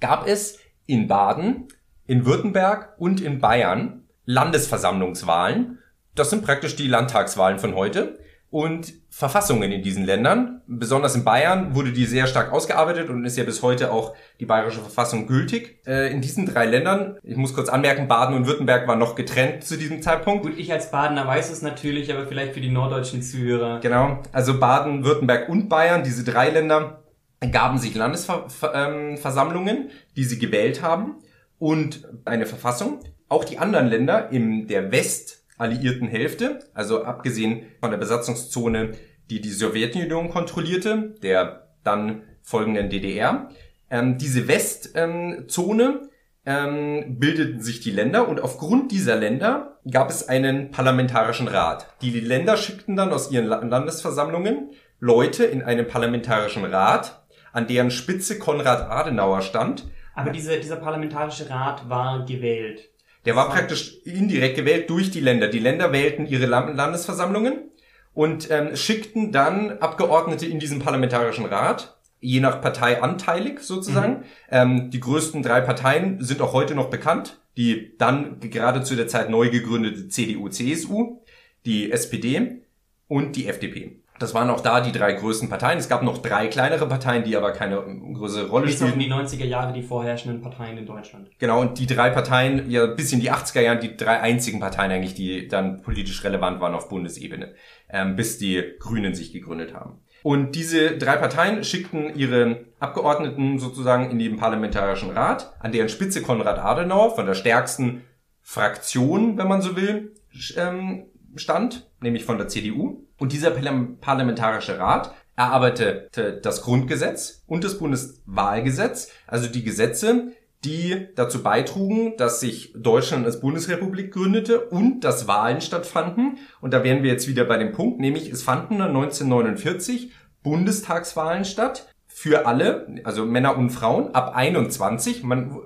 gab 0.01 0.27
es 0.27 0.59
in 0.87 1.09
Baden, 1.09 1.69
in 2.07 2.27
Württemberg 2.27 2.95
und 2.99 3.21
in 3.21 3.39
Bayern 3.39 4.05
Landesversammlungswahlen. 4.27 5.79
Das 6.15 6.31
sind 6.31 6.45
praktisch 6.45 6.77
die 6.77 6.87
Landtagswahlen 6.87 7.59
von 7.59 7.75
heute 7.75 8.19
und 8.55 8.95
Verfassungen 9.11 9.73
in 9.73 9.83
diesen 9.83 10.05
Ländern. 10.05 10.63
Besonders 10.69 11.17
in 11.17 11.25
Bayern 11.25 11.75
wurde 11.75 11.91
die 11.91 12.05
sehr 12.05 12.29
stark 12.29 12.53
ausgearbeitet 12.53 13.09
und 13.09 13.25
ist 13.25 13.37
ja 13.37 13.43
bis 13.43 13.63
heute 13.63 13.91
auch 13.91 14.15
die 14.39 14.47
bayerische 14.47 14.79
Verfassung 14.79 15.27
gültig. 15.27 15.81
Äh, 15.89 16.13
in 16.13 16.21
diesen 16.21 16.47
drei 16.47 16.65
Ländern, 16.65 17.19
ich 17.25 17.37
muss 17.37 17.53
kurz 17.53 17.69
anmerken, 17.69 18.07
Baden 18.07 18.37
und 18.37 18.47
Württemberg 18.47 18.87
waren 18.87 19.01
noch 19.01 19.17
getrennt 19.17 19.65
zu 19.65 19.77
diesem 19.77 20.03
Zeitpunkt. 20.03 20.45
Gut, 20.45 20.57
ich 20.57 20.73
als 20.73 20.93
Badener 20.93 21.27
weiß 21.27 21.51
es 21.51 21.63
natürlich, 21.63 22.13
aber 22.13 22.29
vielleicht 22.29 22.55
für 22.55 22.61
die 22.61 22.71
norddeutschen 22.71 23.23
Zuhörer. 23.23 23.81
Genau, 23.81 24.23
also 24.31 24.61
Baden, 24.61 25.05
Württemberg 25.05 25.49
und 25.49 25.69
Bayern, 25.69 26.05
diese 26.05 26.23
drei 26.23 26.51
Länder 26.51 27.03
gaben 27.51 27.79
sich 27.79 27.97
Landesversammlungen, 27.97 29.77
ähm, 29.77 29.91
die 30.15 30.23
sie 30.23 30.39
gewählt 30.39 30.81
haben 30.81 31.17
und 31.59 32.07
eine 32.25 32.47
Verfassung. 32.47 33.01
Auch 33.29 33.45
die 33.45 33.59
anderen 33.59 33.89
Länder 33.89 34.31
in 34.31 34.69
der 34.69 34.93
West 34.93 35.44
alliierten 35.57 36.09
Hälfte, 36.09 36.61
also 36.75 37.05
abgesehen 37.05 37.67
von 37.81 37.91
der 37.91 37.99
Besatzungszone, 37.99 38.93
die 39.31 39.41
die 39.41 39.51
Sowjetunion 39.51 40.31
kontrollierte, 40.31 41.15
der 41.23 41.69
dann 41.83 42.23
folgenden 42.43 42.91
DDR. 42.91 43.49
Ähm, 43.91 44.19
diese 44.19 44.49
Westzone 44.49 46.09
ähm, 46.47 47.19
bildeten 47.19 47.61
sich 47.63 47.81
die 47.81 47.91
Länder 47.91 48.29
und 48.29 48.41
aufgrund 48.43 48.93
dieser 48.93 49.17
Länder 49.17 49.79
gab 49.91 50.11
es 50.11 50.29
einen 50.29 50.71
parlamentarischen 50.71 51.49
Rat. 51.49 51.87
Die 52.03 52.11
Länder 52.21 52.57
schickten 52.57 52.97
dann 52.97 53.13
aus 53.13 53.31
ihren 53.31 53.47
Landesversammlungen 53.47 54.71
Leute 55.01 55.45
in 55.45 55.63
einen 55.63 55.87
parlamentarischen 55.87 56.65
Rat, 56.65 57.23
an 57.53 57.67
deren 57.67 57.91
Spitze 57.91 58.39
Konrad 58.39 58.91
Adenauer 58.91 59.43
stand. 59.43 59.85
Aber 60.15 60.31
diese, 60.31 60.59
dieser 60.59 60.77
parlamentarische 60.77 61.49
Rat 61.51 61.89
war 61.89 62.25
gewählt. 62.25 62.91
Der 63.25 63.37
war 63.37 63.49
praktisch 63.51 63.99
indirekt 64.05 64.57
gewählt 64.57 64.91
durch 64.91 65.11
die 65.11 65.21
Länder. 65.21 65.49
Die 65.49 65.59
Länder 65.59 65.93
wählten 65.93 66.27
ihre 66.27 66.47
Landesversammlungen 66.47 67.71
und 68.13 68.51
ähm, 68.51 68.77
schickten 68.77 69.33
dann 69.33 69.79
Abgeordnete 69.79 70.47
in 70.47 70.59
diesen 70.59 70.79
parlamentarischen 70.79 71.47
Rat, 71.47 71.97
je 72.21 72.41
nach 72.41 72.61
Partei 72.61 73.03
anteilig 73.03 73.61
sozusagen. 73.61 74.13
Mhm. 74.13 74.25
Ähm, 74.51 74.91
die 74.91 75.01
größten 75.01 75.43
drei 75.43 75.61
Parteien 75.61 76.23
sind 76.23 76.41
auch 76.43 76.53
heute 76.53 76.75
noch 76.75 76.91
bekannt. 76.91 77.41
Die 77.57 77.97
dann 77.99 78.41
gerade 78.41 78.83
zu 78.83 78.97
der 78.97 79.07
Zeit 79.07 79.31
neu 79.31 79.49
gegründete 79.49 80.09
CDU-CSU, 80.09 81.21
die 81.65 81.93
SPD 81.93 82.65
und 83.07 83.37
die 83.37 83.47
FDP. 83.47 84.01
Das 84.21 84.33
waren 84.33 84.49
auch 84.49 84.61
da 84.61 84.81
die 84.81 84.93
drei 84.93 85.13
größten 85.13 85.49
Parteien. 85.49 85.79
Es 85.79 85.89
gab 85.89 86.03
noch 86.03 86.19
drei 86.19 86.47
kleinere 86.47 86.87
Parteien, 86.87 87.25
die 87.25 87.37
aber 87.37 87.53
keine 87.53 87.83
größere 88.15 88.49
Rolle 88.49 88.67
Bis 88.67 88.77
spielten. 88.77 88.99
Bis 88.99 89.13
um 89.13 89.21
die 89.21 89.27
90er 89.27 89.45
Jahre 89.45 89.73
die 89.73 89.83
vorherrschenden 89.83 90.41
Parteien 90.41 90.79
in 90.79 90.87
Deutschland. 90.87 91.31
Genau, 91.39 91.61
und 91.61 91.79
die 91.79 91.87
drei 91.87 92.11
Parteien, 92.11 92.71
ja 92.71 92.87
bis 92.87 93.13
in 93.13 93.21
die 93.21 93.33
80er 93.33 93.61
Jahre, 93.61 93.79
die 93.81 93.97
drei 93.97 94.21
einzigen 94.21 94.61
Parteien 94.61 94.93
eigentlich, 94.93 95.15
die 95.15 95.49
dann 95.49 95.83
politisch 95.83 96.23
relevant 96.23 96.61
waren 96.61 96.75
auf 96.75 96.89
Bundesebene, 96.89 97.55
ähm, 97.91 98.15
bis 98.15 98.39
die 98.39 98.63
Grünen 98.79 99.15
sich 99.15 99.33
gegründet 99.33 99.75
haben. 99.75 100.01
Und 100.23 100.55
diese 100.55 100.97
drei 100.97 101.17
Parteien 101.17 101.65
schickten 101.65 102.17
ihre 102.17 102.65
Abgeordneten 102.79 103.59
sozusagen 103.59 104.11
in 104.11 104.19
den 104.19 104.37
Parlamentarischen 104.37 105.11
Rat, 105.11 105.55
an 105.61 105.73
deren 105.73 105.91
Spitze 105.91 106.23
Konrad 106.23 106.59
Adenauer 106.59 107.15
von 107.15 107.27
der 107.27 107.35
stärksten 107.35 108.05
Fraktion, 108.41 109.37
wenn 109.37 109.49
man 109.49 109.61
so 109.61 109.77
will, 109.77 110.15
ähm, 110.57 111.07
stand, 111.37 111.91
nämlich 112.01 112.25
von 112.25 112.39
der 112.39 112.49
CDU. 112.49 113.05
Und 113.19 113.33
dieser 113.33 113.51
Parlamentarische 113.51 114.79
Rat 114.79 115.15
erarbeitete 115.37 116.41
das 116.43 116.63
Grundgesetz 116.63 117.43
und 117.47 117.65
das 117.65 117.79
Bundeswahlgesetz, 117.79 119.11
also 119.27 119.49
die 119.49 119.65
Gesetze, 119.65 120.33
die 120.65 121.09
dazu 121.15 121.43
beitrugen, 121.43 122.17
dass 122.17 122.41
sich 122.41 122.73
Deutschland 122.75 123.27
als 123.27 123.41
Bundesrepublik 123.41 124.13
gründete 124.13 124.61
und 124.61 125.01
dass 125.01 125.29
Wahlen 125.29 125.61
stattfanden. 125.61 126.39
Und 126.61 126.73
da 126.73 126.83
wären 126.83 127.03
wir 127.03 127.11
jetzt 127.11 127.29
wieder 127.29 127.45
bei 127.45 127.59
dem 127.59 127.73
Punkt, 127.73 128.01
nämlich 128.01 128.31
es 128.31 128.43
fanden 128.43 128.81
1949 128.81 130.13
Bundestagswahlen 130.43 131.45
statt 131.45 131.89
für 132.07 132.47
alle, 132.47 132.87
also 133.05 133.27
Männer 133.27 133.59
und 133.59 133.71
Frauen, 133.71 134.15
ab 134.15 134.35
21. 134.35 135.25
Man, 135.25 135.59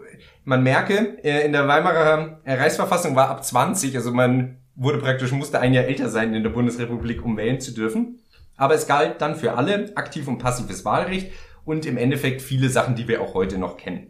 man 0.44 0.62
merke, 0.62 1.22
äh, 1.22 1.44
in 1.44 1.52
der 1.52 1.68
Weimarer 1.68 2.40
Reichsverfassung 2.44 3.14
war 3.14 3.28
ab 3.28 3.44
20, 3.44 3.94
also 3.96 4.12
man 4.12 4.57
wurde 4.78 4.98
praktisch, 4.98 5.32
musste 5.32 5.60
ein 5.60 5.74
Jahr 5.74 5.84
älter 5.84 6.08
sein 6.08 6.32
in 6.32 6.42
der 6.42 6.50
Bundesrepublik, 6.50 7.24
um 7.24 7.36
wählen 7.36 7.60
zu 7.60 7.72
dürfen. 7.72 8.20
Aber 8.56 8.74
es 8.74 8.86
galt 8.86 9.20
dann 9.20 9.36
für 9.36 9.54
alle 9.54 9.92
aktiv 9.96 10.26
und 10.26 10.38
passives 10.38 10.84
Wahlrecht 10.84 11.32
und 11.64 11.84
im 11.84 11.96
Endeffekt 11.96 12.40
viele 12.40 12.70
Sachen, 12.70 12.94
die 12.94 13.08
wir 13.08 13.20
auch 13.20 13.34
heute 13.34 13.58
noch 13.58 13.76
kennen. 13.76 14.06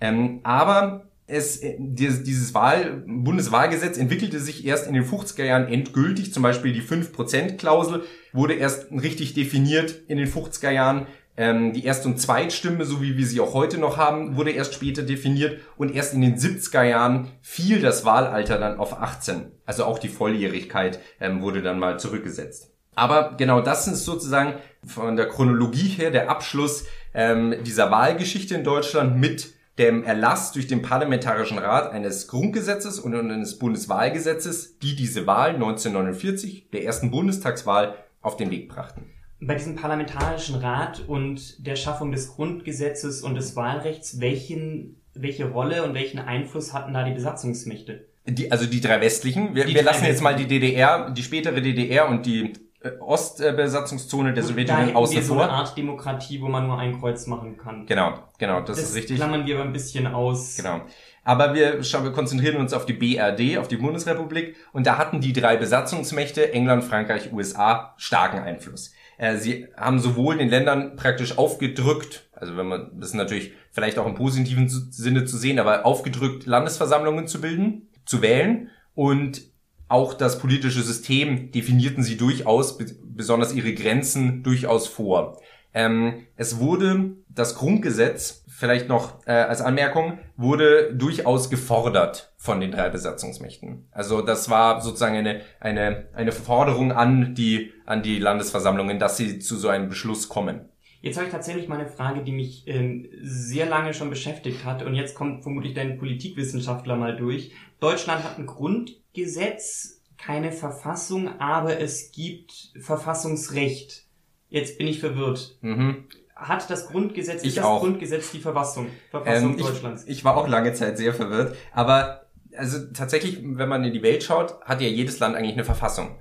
Ähm, 0.00 0.40
aber 0.42 1.10
es, 1.26 1.60
dieses 1.78 2.54
Wahl, 2.54 3.04
Bundeswahlgesetz 3.06 3.98
entwickelte 3.98 4.40
sich 4.40 4.66
erst 4.66 4.88
in 4.88 4.94
den 4.94 5.04
50er 5.04 5.44
Jahren 5.44 5.68
endgültig. 5.68 6.32
Zum 6.32 6.42
Beispiel 6.42 6.72
die 6.72 6.82
5%-Klausel 6.82 8.02
wurde 8.32 8.54
erst 8.54 8.90
richtig 8.90 9.34
definiert 9.34 9.94
in 10.08 10.18
den 10.18 10.28
50er 10.28 10.70
Jahren. 10.70 11.06
Ähm, 11.36 11.72
die 11.72 11.84
Erst- 11.84 12.04
und 12.06 12.20
Zweitstimme, 12.20 12.84
so 12.84 13.00
wie 13.00 13.16
wir 13.16 13.26
sie 13.26 13.40
auch 13.40 13.54
heute 13.54 13.78
noch 13.78 13.96
haben, 13.96 14.36
wurde 14.36 14.50
erst 14.50 14.74
später 14.74 15.02
definiert 15.02 15.60
und 15.76 15.94
erst 15.94 16.12
in 16.14 16.20
den 16.20 16.36
70er 16.36 16.82
Jahren 16.82 17.28
fiel 17.40 17.80
das 17.80 18.04
Wahlalter 18.04 18.58
dann 18.58 18.78
auf 18.78 19.00
18. 19.00 19.52
Also 19.70 19.84
auch 19.84 20.00
die 20.00 20.08
Volljährigkeit 20.08 20.98
ähm, 21.20 21.42
wurde 21.42 21.62
dann 21.62 21.78
mal 21.78 22.00
zurückgesetzt. 22.00 22.72
Aber 22.96 23.36
genau 23.36 23.60
das 23.60 23.86
ist 23.86 24.04
sozusagen 24.04 24.54
von 24.84 25.14
der 25.14 25.28
Chronologie 25.28 25.86
her 25.90 26.10
der 26.10 26.28
Abschluss 26.28 26.86
ähm, 27.14 27.54
dieser 27.62 27.88
Wahlgeschichte 27.92 28.56
in 28.56 28.64
Deutschland 28.64 29.16
mit 29.16 29.54
dem 29.78 30.02
Erlass 30.02 30.50
durch 30.50 30.66
den 30.66 30.82
Parlamentarischen 30.82 31.56
Rat 31.56 31.92
eines 31.92 32.26
Grundgesetzes 32.26 32.98
und 32.98 33.14
eines 33.14 33.60
Bundeswahlgesetzes, 33.60 34.80
die 34.80 34.96
diese 34.96 35.28
Wahl 35.28 35.50
1949, 35.50 36.70
der 36.72 36.82
ersten 36.82 37.12
Bundestagswahl, 37.12 37.94
auf 38.22 38.36
den 38.36 38.50
Weg 38.50 38.68
brachten 38.68 39.06
bei 39.42 39.54
diesem 39.54 39.76
Parlamentarischen 39.76 40.56
Rat 40.56 41.08
und 41.08 41.64
der 41.66 41.74
Schaffung 41.76 42.12
des 42.12 42.34
Grundgesetzes 42.34 43.22
und 43.22 43.36
des 43.36 43.56
Wahlrechts, 43.56 44.20
welchen, 44.20 45.00
welche 45.14 45.48
Rolle 45.48 45.82
und 45.84 45.94
welchen 45.94 46.18
Einfluss 46.18 46.74
hatten 46.74 46.92
da 46.92 47.04
die 47.04 47.14
Besatzungsmächte? 47.14 48.09
Die, 48.26 48.52
also 48.52 48.66
die 48.66 48.80
drei 48.80 49.00
westlichen. 49.00 49.54
Wir, 49.54 49.64
die 49.64 49.74
wir 49.74 49.82
lassen 49.82 50.04
jetzt 50.04 50.22
mal 50.22 50.36
die 50.36 50.46
DDR, 50.46 51.10
die 51.10 51.22
spätere 51.22 51.60
DDR 51.60 52.08
und 52.08 52.26
die 52.26 52.52
äh, 52.82 52.92
Ostbesatzungszone 52.98 54.32
der 54.32 54.42
Sowjetunion 54.42 54.96
außen 54.96 55.22
vor. 55.22 55.36
so 55.36 55.42
eine 55.42 55.52
Art 55.52 55.76
Demokratie, 55.76 56.40
wo 56.40 56.48
man 56.48 56.66
nur 56.66 56.78
ein 56.78 56.98
Kreuz 56.98 57.26
machen 57.26 57.56
kann. 57.58 57.86
Genau, 57.86 58.14
genau, 58.38 58.60
das, 58.60 58.78
das 58.78 58.90
ist 58.90 58.96
richtig. 58.96 59.16
klammern 59.16 59.46
wir 59.46 59.56
aber 59.56 59.64
ein 59.64 59.72
bisschen 59.72 60.06
aus. 60.06 60.56
Genau. 60.56 60.80
Aber 61.22 61.52
wir, 61.54 61.84
schauen, 61.84 62.04
wir 62.04 62.12
konzentrieren 62.12 62.56
uns 62.56 62.72
auf 62.72 62.86
die 62.86 62.94
BRD, 62.94 63.58
auf 63.58 63.68
die 63.68 63.76
Bundesrepublik, 63.76 64.56
und 64.72 64.86
da 64.86 64.96
hatten 64.96 65.20
die 65.20 65.34
drei 65.34 65.56
Besatzungsmächte, 65.56 66.54
England, 66.54 66.82
Frankreich, 66.84 67.32
USA, 67.32 67.94
starken 67.98 68.38
Einfluss. 68.38 68.92
Äh, 69.18 69.36
sie 69.36 69.68
haben 69.76 69.98
sowohl 69.98 70.38
den 70.38 70.48
Ländern 70.48 70.96
praktisch 70.96 71.36
aufgedrückt, 71.36 72.30
also 72.32 72.56
wenn 72.56 72.66
man, 72.66 72.90
das 72.94 73.10
ist 73.10 73.14
natürlich 73.14 73.52
vielleicht 73.70 73.98
auch 73.98 74.06
im 74.06 74.14
positiven 74.14 74.68
Sinne 74.68 75.26
zu 75.26 75.36
sehen, 75.36 75.58
aber 75.58 75.84
aufgedrückt, 75.84 76.46
Landesversammlungen 76.46 77.26
zu 77.26 77.42
bilden, 77.42 77.89
zu 78.04 78.22
wählen 78.22 78.70
und 78.94 79.42
auch 79.88 80.14
das 80.14 80.38
politische 80.38 80.82
System 80.82 81.50
definierten 81.50 82.04
sie 82.04 82.16
durchaus, 82.16 82.78
besonders 83.02 83.52
ihre 83.52 83.74
Grenzen 83.74 84.44
durchaus 84.44 84.86
vor. 84.86 85.40
Ähm, 85.74 86.26
es 86.36 86.58
wurde 86.58 87.16
das 87.28 87.56
Grundgesetz, 87.56 88.44
vielleicht 88.48 88.88
noch 88.88 89.26
äh, 89.26 89.32
als 89.32 89.62
Anmerkung, 89.62 90.18
wurde 90.36 90.94
durchaus 90.94 91.50
gefordert 91.50 92.32
von 92.36 92.60
den 92.60 92.70
drei 92.70 92.88
Besatzungsmächten. 92.88 93.88
Also 93.90 94.20
das 94.20 94.50
war 94.50 94.80
sozusagen 94.80 95.16
eine, 95.16 95.40
eine, 95.60 96.08
eine 96.12 96.32
Forderung 96.32 96.92
an 96.92 97.34
die, 97.34 97.72
an 97.86 98.02
die 98.02 98.18
Landesversammlungen, 98.18 98.98
dass 98.98 99.16
sie 99.16 99.38
zu 99.38 99.56
so 99.56 99.68
einem 99.68 99.88
Beschluss 99.88 100.28
kommen. 100.28 100.68
Jetzt 101.02 101.16
habe 101.16 101.26
ich 101.26 101.32
tatsächlich 101.32 101.66
mal 101.66 101.80
eine 101.80 101.88
Frage, 101.88 102.22
die 102.22 102.32
mich 102.32 102.64
ähm, 102.66 103.08
sehr 103.22 103.64
lange 103.64 103.94
schon 103.94 104.10
beschäftigt 104.10 104.66
hat 104.66 104.82
und 104.82 104.94
jetzt 104.94 105.14
kommt 105.14 105.42
vermutlich 105.42 105.72
dein 105.72 105.96
Politikwissenschaftler 105.96 106.96
mal 106.96 107.16
durch. 107.16 107.52
Deutschland 107.80 108.22
hat 108.22 108.38
ein 108.38 108.46
Grundgesetz, 108.46 110.02
keine 110.18 110.52
Verfassung, 110.52 111.40
aber 111.40 111.80
es 111.80 112.12
gibt 112.12 112.72
Verfassungsrecht. 112.78 114.04
Jetzt 114.50 114.78
bin 114.78 114.86
ich 114.86 115.00
verwirrt. 115.00 115.58
Mhm. 115.62 116.04
Hat 116.36 116.68
das 116.70 116.88
Grundgesetz, 116.88 117.42
ich 117.42 117.54
das 117.54 117.64
auch. 117.64 117.80
Grundgesetz 117.80 118.30
die 118.30 118.38
Verfassung, 118.38 118.86
Verfassung 119.10 119.52
ähm, 119.52 119.58
Deutschlands? 119.58 120.04
Ich, 120.04 120.18
ich 120.18 120.24
war 120.24 120.36
auch 120.36 120.48
lange 120.48 120.72
Zeit 120.72 120.98
sehr 120.98 121.14
verwirrt, 121.14 121.56
aber 121.72 122.26
also 122.56 122.86
tatsächlich, 122.92 123.38
wenn 123.42 123.68
man 123.68 123.84
in 123.84 123.92
die 123.92 124.02
Welt 124.02 124.22
schaut, 124.22 124.60
hat 124.62 124.80
ja 124.80 124.88
jedes 124.88 125.18
Land 125.18 125.36
eigentlich 125.36 125.54
eine 125.54 125.64
Verfassung. 125.64 126.18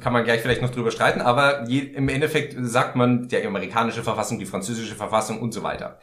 Kann 0.00 0.12
man 0.12 0.24
gleich 0.24 0.40
vielleicht 0.40 0.62
noch 0.62 0.70
drüber 0.70 0.90
streiten, 0.90 1.20
aber 1.20 1.68
je, 1.68 1.80
im 1.80 2.08
Endeffekt 2.08 2.56
sagt 2.58 2.96
man 2.96 3.28
die 3.28 3.36
amerikanische 3.36 4.02
Verfassung, 4.02 4.38
die 4.38 4.46
französische 4.46 4.94
Verfassung 4.94 5.40
und 5.40 5.52
so 5.52 5.62
weiter. 5.62 5.98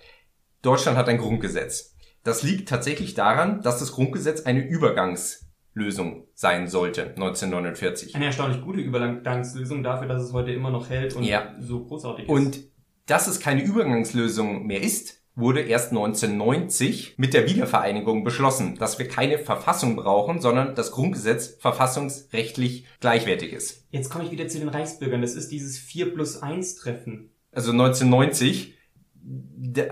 Deutschland 0.62 0.98
hat 0.98 1.10
ein 1.10 1.18
Grundgesetz. 1.18 1.96
Das 2.24 2.44
liegt 2.44 2.70
tatsächlich 2.70 3.14
daran, 3.14 3.62
dass 3.62 3.80
das 3.80 3.92
Grundgesetz 3.94 4.42
eine 4.46 4.62
Übergangs 4.66 5.48
Lösung 5.74 6.28
sein 6.34 6.68
sollte, 6.68 7.12
1949. 7.12 8.14
Eine 8.16 8.26
erstaunlich 8.26 8.62
gute 8.62 8.80
Übergangslösung 8.82 9.84
dafür, 9.84 10.08
dass 10.08 10.24
es 10.24 10.34
heute 10.34 10.52
immer 10.52 10.70
noch 10.70 10.90
hält 10.90 11.16
und 11.16 11.24
Ja. 11.24 11.56
so 11.62 11.86
großartig 11.86 12.26
ist. 12.26 12.30
Und 12.30 12.60
dass 13.06 13.28
es 13.28 13.40
keine 13.40 13.64
Übergangslösung 13.64 14.68
mehr 14.68 14.82
ist, 14.82 15.22
wurde 15.34 15.62
erst 15.62 15.92
1990 15.92 17.16
mit 17.18 17.34
der 17.34 17.48
Wiedervereinigung 17.48 18.26
beschlossen, 18.26 18.76
dass 18.76 19.00
wir 19.00 19.08
keine 19.08 19.38
Verfassung 19.38 19.96
brauchen, 19.96 20.42
sondern 20.42 20.76
das 20.76 20.92
Grundgesetz 20.92 21.56
verfassungsrechtlich 21.60 22.86
gleichwertig 23.00 23.54
ist. 23.54 23.88
Jetzt 23.92 24.10
komme 24.10 24.26
ich 24.26 24.32
wieder 24.32 24.50
zu 24.50 24.60
den 24.60 24.70
Reichsbürgern. 24.70 25.22
Das 25.22 25.36
ist 25.36 25.52
dieses 25.52 25.78
4 25.78 26.14
plus 26.14 26.42
1 26.42 26.76
Treffen. 26.76 27.32
Also 27.54 27.72
1990. 27.72 28.76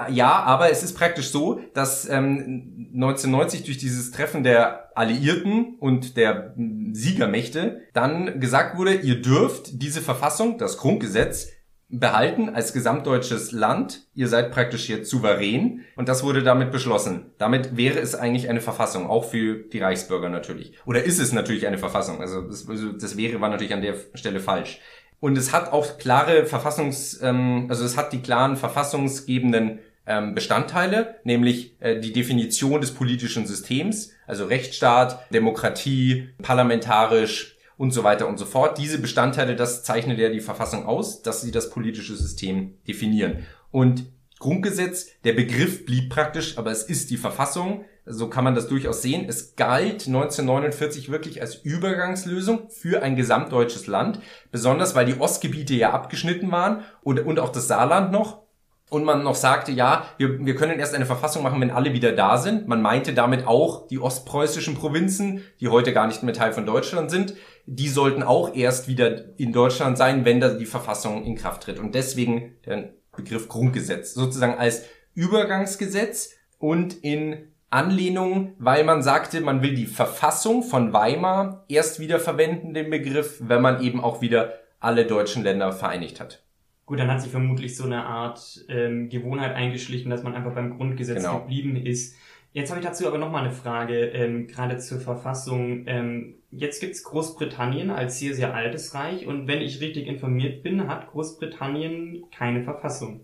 Ja, 0.09 0.43
aber 0.43 0.71
es 0.71 0.83
ist 0.83 0.95
praktisch 0.97 1.29
so, 1.29 1.61
dass 1.73 2.09
ähm, 2.09 2.89
1990 2.93 3.63
durch 3.63 3.77
dieses 3.77 4.11
Treffen 4.11 4.43
der 4.43 4.97
Alliierten 4.97 5.75
und 5.79 6.17
der 6.17 6.53
mm, 6.55 6.93
Siegermächte 6.93 7.81
dann 7.93 8.39
gesagt 8.39 8.77
wurde, 8.77 8.93
ihr 8.93 9.21
dürft 9.21 9.81
diese 9.81 10.01
Verfassung, 10.01 10.57
das 10.57 10.77
Grundgesetz, 10.77 11.49
behalten 11.89 12.49
als 12.49 12.73
gesamtdeutsches 12.73 13.51
Land. 13.51 14.07
Ihr 14.13 14.27
seid 14.27 14.51
praktisch 14.51 14.89
jetzt 14.89 15.09
souverän 15.09 15.81
und 15.95 16.07
das 16.07 16.23
wurde 16.23 16.43
damit 16.43 16.71
beschlossen. 16.71 17.31
Damit 17.37 17.75
wäre 17.77 17.99
es 17.99 18.13
eigentlich 18.15 18.47
eine 18.47 18.61
Verfassung, 18.61 19.07
auch 19.07 19.25
für 19.25 19.55
die 19.55 19.79
Reichsbürger 19.79 20.29
natürlich. 20.29 20.73
Oder 20.85 21.03
ist 21.03 21.19
es 21.19 21.33
natürlich 21.33 21.65
eine 21.65 21.79
Verfassung? 21.79 22.21
Also 22.21 22.41
das, 22.41 22.69
also 22.69 22.91
das 22.91 23.17
wäre 23.17 23.41
war 23.41 23.49
natürlich 23.49 23.73
an 23.73 23.81
der 23.81 23.95
Stelle 24.13 24.39
falsch. 24.39 24.79
Und 25.19 25.37
es 25.37 25.51
hat 25.51 25.71
auch 25.71 25.97
klare 25.97 26.45
Verfassungs, 26.45 27.19
ähm, 27.21 27.67
also 27.69 27.83
es 27.83 27.97
hat 27.97 28.13
die 28.13 28.21
klaren 28.21 28.55
verfassungsgebenden 28.55 29.79
ähm, 30.07 30.33
Bestandteile, 30.33 31.19
nämlich 31.23 31.75
äh, 31.81 31.99
die 31.99 32.13
Definition 32.13 32.81
des 32.81 32.91
politischen 32.91 33.45
Systems, 33.45 34.11
also 34.25 34.45
Rechtsstaat, 34.45 35.31
Demokratie, 35.31 36.29
parlamentarisch 36.41 37.57
und 37.77 37.91
so 37.91 38.03
weiter 38.03 38.27
und 38.27 38.37
so 38.37 38.45
fort. 38.45 38.77
Diese 38.77 38.99
Bestandteile, 38.99 39.55
das 39.55 39.83
zeichnet 39.83 40.19
ja 40.19 40.29
die 40.29 40.41
Verfassung 40.41 40.85
aus, 40.85 41.21
dass 41.21 41.41
sie 41.41 41.51
das 41.51 41.69
politische 41.69 42.15
System 42.15 42.77
definieren. 42.87 43.45
Und 43.71 44.05
Grundgesetz, 44.39 45.07
der 45.25 45.33
Begriff 45.33 45.85
blieb 45.85 46.09
praktisch, 46.09 46.57
aber 46.57 46.71
es 46.71 46.83
ist 46.83 47.11
die 47.11 47.17
Verfassung. 47.17 47.85
So 48.11 48.27
kann 48.27 48.43
man 48.43 48.55
das 48.55 48.67
durchaus 48.67 49.03
sehen. 49.03 49.25
Es 49.29 49.55
galt 49.55 50.07
1949 50.07 51.11
wirklich 51.11 51.41
als 51.41 51.55
Übergangslösung 51.55 52.69
für 52.69 53.03
ein 53.03 53.15
gesamtdeutsches 53.15 53.85
Land, 53.85 54.19
besonders 54.51 54.95
weil 54.95 55.05
die 55.05 55.19
Ostgebiete 55.19 55.75
ja 55.75 55.91
abgeschnitten 55.91 56.51
waren 56.51 56.83
und, 57.03 57.19
und 57.19 57.39
auch 57.39 57.51
das 57.51 57.67
Saarland 57.67 58.11
noch. 58.11 58.41
Und 58.89 59.03
man 59.03 59.23
noch 59.23 59.35
sagte, 59.35 59.71
ja, 59.71 60.05
wir, 60.17 60.43
wir 60.43 60.55
können 60.55 60.79
erst 60.79 60.95
eine 60.95 61.05
Verfassung 61.05 61.43
machen, 61.43 61.61
wenn 61.61 61.69
alle 61.69 61.93
wieder 61.93 62.11
da 62.11 62.39
sind. 62.39 62.67
Man 62.67 62.81
meinte 62.81 63.13
damit 63.13 63.45
auch 63.45 63.87
die 63.87 63.99
ostpreußischen 63.99 64.73
Provinzen, 64.73 65.43
die 65.59 65.67
heute 65.67 65.93
gar 65.93 66.07
nicht 66.07 66.23
mehr 66.23 66.33
Teil 66.33 66.53
von 66.53 66.65
Deutschland 66.65 67.11
sind. 67.11 67.35
Die 67.67 67.89
sollten 67.89 68.23
auch 68.23 68.55
erst 68.55 68.87
wieder 68.87 69.37
in 69.37 69.53
Deutschland 69.53 69.99
sein, 69.99 70.25
wenn 70.25 70.39
da 70.39 70.49
die 70.49 70.65
Verfassung 70.65 71.23
in 71.23 71.35
Kraft 71.35 71.63
tritt. 71.63 71.77
Und 71.77 71.93
deswegen 71.93 72.55
der 72.65 72.95
Begriff 73.15 73.47
Grundgesetz, 73.47 74.15
sozusagen 74.15 74.57
als 74.57 74.85
Übergangsgesetz 75.13 76.31
und 76.57 77.03
in 77.03 77.49
Anlehnung, 77.69 78.53
weil 78.57 78.83
man 78.83 79.01
sagte, 79.03 79.41
man 79.41 79.61
will 79.61 79.75
die 79.75 79.85
Verfassung 79.85 80.63
von 80.63 80.91
Weimar 80.93 81.65
erst 81.67 81.99
wieder 81.99 82.19
verwenden, 82.19 82.73
den 82.73 82.89
Begriff, 82.89 83.37
wenn 83.41 83.61
man 83.61 83.81
eben 83.81 84.01
auch 84.01 84.21
wieder 84.21 84.53
alle 84.79 85.05
deutschen 85.05 85.43
Länder 85.43 85.71
vereinigt 85.71 86.19
hat. 86.19 86.43
Gut, 86.85 86.99
dann 86.99 87.11
hat 87.11 87.21
sich 87.21 87.29
vermutlich 87.29 87.75
so 87.75 87.83
eine 87.83 88.03
Art 88.03 88.65
ähm, 88.67 89.09
Gewohnheit 89.09 89.53
eingeschlichen, 89.55 90.09
dass 90.09 90.23
man 90.23 90.33
einfach 90.33 90.53
beim 90.55 90.77
Grundgesetz 90.77 91.23
Genau. 91.23 91.41
geblieben 91.41 91.75
ist. 91.75 92.15
Jetzt 92.51 92.71
habe 92.71 92.79
ich 92.79 92.85
dazu 92.87 93.05
aber 93.07 93.19
nochmal 93.19 93.43
eine 93.43 93.53
Frage, 93.53 94.05
ähm, 94.07 94.47
gerade 94.47 94.79
zur 94.79 94.99
Verfassung. 94.99 95.83
Ähm, 95.85 96.35
jetzt 96.49 96.79
gibt's 96.81 97.03
Großbritannien 97.03 97.91
als 97.91 98.17
sehr, 98.17 98.33
sehr 98.33 98.55
altes 98.55 98.95
Reich 98.95 99.27
und 99.27 99.47
wenn 99.47 99.61
ich 99.61 99.81
richtig 99.81 100.07
informiert 100.07 100.63
bin, 100.63 100.87
hat 100.87 101.11
Großbritannien 101.11 102.23
keine 102.35 102.63
Verfassung. 102.63 103.21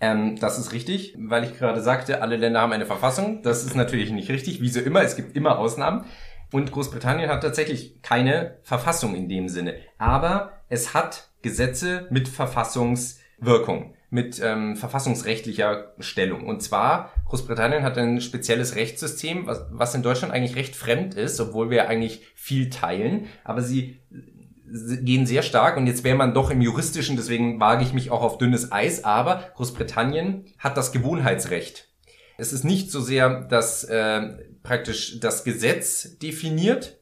Ähm, 0.00 0.38
das 0.38 0.58
ist 0.58 0.72
richtig, 0.72 1.14
weil 1.18 1.44
ich 1.44 1.56
gerade 1.56 1.80
sagte, 1.80 2.20
alle 2.20 2.36
Länder 2.36 2.60
haben 2.60 2.72
eine 2.72 2.86
Verfassung. 2.86 3.42
Das 3.42 3.64
ist 3.64 3.74
natürlich 3.74 4.10
nicht 4.10 4.28
richtig, 4.28 4.60
wie 4.60 4.68
so 4.68 4.80
immer. 4.80 5.02
Es 5.02 5.16
gibt 5.16 5.36
immer 5.36 5.58
Ausnahmen. 5.58 6.04
Und 6.52 6.70
Großbritannien 6.70 7.30
hat 7.30 7.42
tatsächlich 7.42 8.02
keine 8.02 8.58
Verfassung 8.62 9.14
in 9.14 9.28
dem 9.28 9.48
Sinne. 9.48 9.76
Aber 9.98 10.52
es 10.68 10.94
hat 10.94 11.28
Gesetze 11.42 12.06
mit 12.10 12.28
Verfassungswirkung, 12.28 13.94
mit 14.10 14.40
ähm, 14.42 14.76
verfassungsrechtlicher 14.76 15.94
Stellung. 15.98 16.46
Und 16.46 16.62
zwar, 16.62 17.12
Großbritannien 17.26 17.82
hat 17.82 17.98
ein 17.98 18.20
spezielles 18.20 18.76
Rechtssystem, 18.76 19.46
was, 19.46 19.66
was 19.70 19.94
in 19.94 20.02
Deutschland 20.02 20.32
eigentlich 20.32 20.56
recht 20.56 20.76
fremd 20.76 21.14
ist, 21.14 21.40
obwohl 21.40 21.70
wir 21.70 21.88
eigentlich 21.88 22.26
viel 22.34 22.70
teilen. 22.70 23.26
Aber 23.44 23.62
sie 23.62 24.00
gehen 24.68 25.26
sehr 25.26 25.42
stark 25.42 25.76
und 25.76 25.86
jetzt 25.86 26.04
wäre 26.04 26.16
man 26.16 26.34
doch 26.34 26.50
im 26.50 26.60
juristischen, 26.60 27.16
deswegen 27.16 27.60
wage 27.60 27.84
ich 27.84 27.92
mich 27.92 28.10
auch 28.10 28.22
auf 28.22 28.38
dünnes 28.38 28.72
Eis, 28.72 29.04
aber 29.04 29.50
Großbritannien 29.54 30.46
hat 30.58 30.76
das 30.76 30.92
Gewohnheitsrecht. 30.92 31.88
Es 32.38 32.52
ist 32.52 32.64
nicht 32.64 32.90
so 32.90 33.00
sehr, 33.00 33.42
dass 33.44 33.84
äh, 33.84 34.22
praktisch 34.62 35.20
das 35.20 35.44
Gesetz 35.44 36.18
definiert 36.18 36.98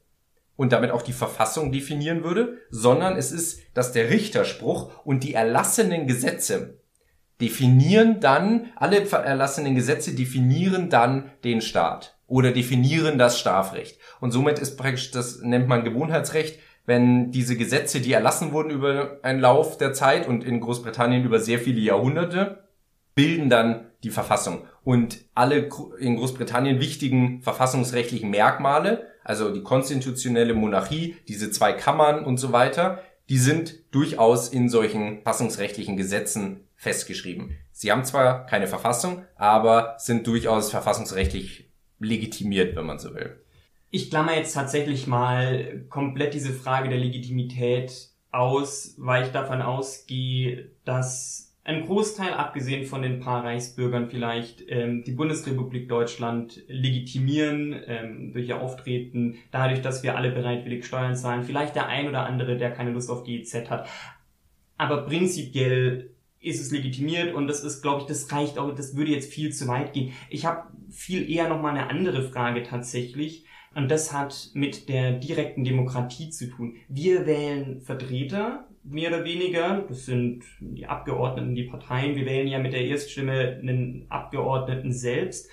und 0.57 0.73
damit 0.73 0.91
auch 0.91 1.03
die 1.03 1.13
Verfassung 1.13 1.73
definieren 1.73 2.23
würde, 2.23 2.59
sondern 2.71 3.17
es 3.17 3.33
ist, 3.33 3.61
dass 3.75 3.93
der 3.93 4.11
Richterspruch 4.11 5.05
und 5.05 5.25
die 5.25 5.35
erlassenen 5.35 6.07
Gesetze 6.07 6.79
definieren 7.41 8.21
dann, 8.21 8.67
alle 8.77 9.11
erlassenen 9.11 9.75
Gesetze 9.75 10.15
definieren 10.15 10.89
dann 10.91 11.33
den 11.43 11.61
Staat 11.61 12.17
oder 12.27 12.53
definieren 12.53 13.19
das 13.19 13.39
Strafrecht. 13.39 13.99
Und 14.21 14.31
somit 14.31 14.59
ist 14.59 14.77
praktisch, 14.77 15.11
das 15.11 15.41
nennt 15.41 15.67
man 15.67 15.85
Gewohnheitsrecht, 15.85 16.61
wenn 16.87 17.31
diese 17.31 17.57
Gesetze, 17.57 18.01
die 18.01 18.13
erlassen 18.13 18.53
wurden 18.53 18.71
über 18.71 19.19
einen 19.23 19.41
Lauf 19.41 19.79
der 19.79 19.93
Zeit 19.93 20.29
und 20.29 20.45
in 20.45 20.61
Großbritannien 20.61 21.25
über 21.25 21.41
sehr 21.41 21.59
viele 21.59 21.81
Jahrhunderte, 21.81 22.65
bilden 23.15 23.49
dann 23.49 23.87
die 24.03 24.11
Verfassung. 24.11 24.65
Und 24.83 25.21
alle 25.35 25.69
in 25.99 26.17
Großbritannien 26.17 26.81
wichtigen 26.81 27.41
verfassungsrechtlichen 27.43 28.31
Merkmale, 28.31 29.07
also 29.23 29.53
die 29.53 29.63
konstitutionelle 29.63 30.53
Monarchie, 30.53 31.17
diese 31.27 31.51
zwei 31.51 31.73
Kammern 31.73 32.25
und 32.25 32.37
so 32.37 32.53
weiter, 32.53 33.01
die 33.31 33.39
sind 33.39 33.95
durchaus 33.95 34.49
in 34.49 34.69
solchen 34.69 35.23
verfassungsrechtlichen 35.23 35.97
Gesetzen 35.97 36.69
festgeschrieben. 36.77 37.57
Sie 37.73 37.91
haben 37.91 38.05
zwar 38.05 38.45
keine 38.45 38.67
Verfassung, 38.67 39.25
aber 39.37 39.97
sind 39.99 40.27
durchaus 40.27 40.71
verfassungsrechtlich 40.71 41.73
legitimiert, 41.99 42.77
wenn 42.77 42.85
man 42.85 42.99
so 42.99 43.15
will. 43.15 43.44
Ich 43.95 44.11
klammer 44.11 44.35
jetzt 44.35 44.55
tatsächlich 44.55 45.07
mal 45.07 45.85
komplett 45.89 46.35
diese 46.35 46.53
Frage 46.53 46.89
der 46.89 46.99
Legitimität 46.99 48.09
aus, 48.33 48.97
weil 48.99 49.23
ich 49.23 49.31
davon 49.31 49.63
ausgehe, 49.63 50.73
dass 50.85 51.55
ein 51.63 51.87
Großteil, 51.87 52.35
abgesehen 52.35 52.87
von 52.87 53.03
den 53.03 53.21
paar 53.21 53.45
Reichsbürgern 53.45 54.11
vielleicht, 54.11 54.65
ähm, 54.69 55.05
die 55.05 55.13
Bundesrepublik 55.13 55.89
Deutschland 55.89 56.61
legitimieren 56.67 57.81
ähm, 57.87 58.33
durch 58.33 58.49
ihr 58.49 58.61
Auftreten, 58.61 59.37
dadurch, 59.53 59.81
dass 59.81 60.03
wir 60.03 60.17
alle 60.17 60.33
bereitwillig 60.33 60.85
Steuern 60.85 61.15
zahlen, 61.15 61.45
vielleicht 61.45 61.77
der 61.77 61.87
ein 61.87 62.09
oder 62.09 62.27
andere, 62.27 62.57
der 62.57 62.73
keine 62.73 62.91
Lust 62.91 63.09
auf 63.09 63.23
GEZ 63.23 63.71
hat. 63.71 63.87
Aber 64.77 65.03
prinzipiell 65.07 66.11
ist 66.41 66.61
es 66.61 66.73
legitimiert 66.73 67.33
und 67.33 67.47
das 67.47 67.63
ist, 67.63 67.81
glaube 67.81 68.01
ich, 68.01 68.09
das 68.09 68.33
reicht 68.33 68.59
auch, 68.59 68.75
das 68.75 68.97
würde 68.97 69.13
jetzt 69.13 69.33
viel 69.33 69.53
zu 69.53 69.69
weit 69.69 69.93
gehen. 69.93 70.13
Ich 70.31 70.47
habe 70.47 70.65
viel 70.91 71.31
eher 71.31 71.49
nochmal 71.49 71.77
eine 71.77 71.91
andere 71.91 72.29
Frage 72.29 72.65
tatsächlich. 72.65 73.45
Und 73.75 73.91
das 73.91 74.13
hat 74.13 74.51
mit 74.55 74.89
der 74.89 75.13
direkten 75.13 75.65
Demokratie 75.65 76.31
zu 76.31 76.49
tun. 76.49 76.77
Wir 76.89 77.27
wählen 77.27 77.81
Vertreter, 77.81 78.67
mehr 78.85 79.09
oder 79.09 79.25
weniger. 79.25 79.85
Das 79.89 80.07
sind 80.07 80.45
die 80.61 80.87
Abgeordneten, 80.87 81.55
die 81.55 81.65
Parteien. 81.65 82.15
Wir 82.15 82.27
wählen 82.27 82.47
ja 82.49 82.59
mit 82.59 82.73
der 82.73 82.85
Erststimme 82.85 83.59
einen 83.61 84.07
Abgeordneten 84.09 84.93
selbst. 84.93 85.49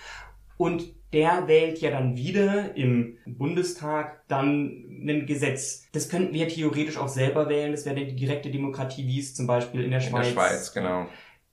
Und 0.57 0.93
der 1.13 1.47
wählt 1.47 1.79
ja 1.79 1.91
dann 1.91 2.15
wieder 2.15 2.75
im 2.75 3.17
Bundestag 3.25 4.21
dann 4.27 4.85
ein 5.03 5.25
Gesetz. 5.25 5.87
Das 5.91 6.07
könnten 6.07 6.33
wir 6.33 6.47
theoretisch 6.47 6.97
auch 6.97 7.09
selber 7.09 7.49
wählen. 7.49 7.71
Das 7.71 7.85
wäre 7.85 7.95
die 7.95 8.15
direkte 8.15 8.49
Demokratie, 8.49 9.07
wie 9.07 9.19
es 9.19 9.33
zum 9.33 9.47
Beispiel 9.47 9.83
in 9.83 9.91
der 9.91 10.01
In 10.01 10.07
Schweiz. 10.07 10.27
der 10.27 10.33
Schweiz, 10.33 10.73
genau. 10.73 11.07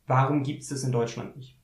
Warum 0.07 0.43
gibt 0.43 0.63
es 0.63 0.69
das 0.69 0.85
in 0.85 0.93
Deutschland 0.93 1.37
nicht? 1.37 1.57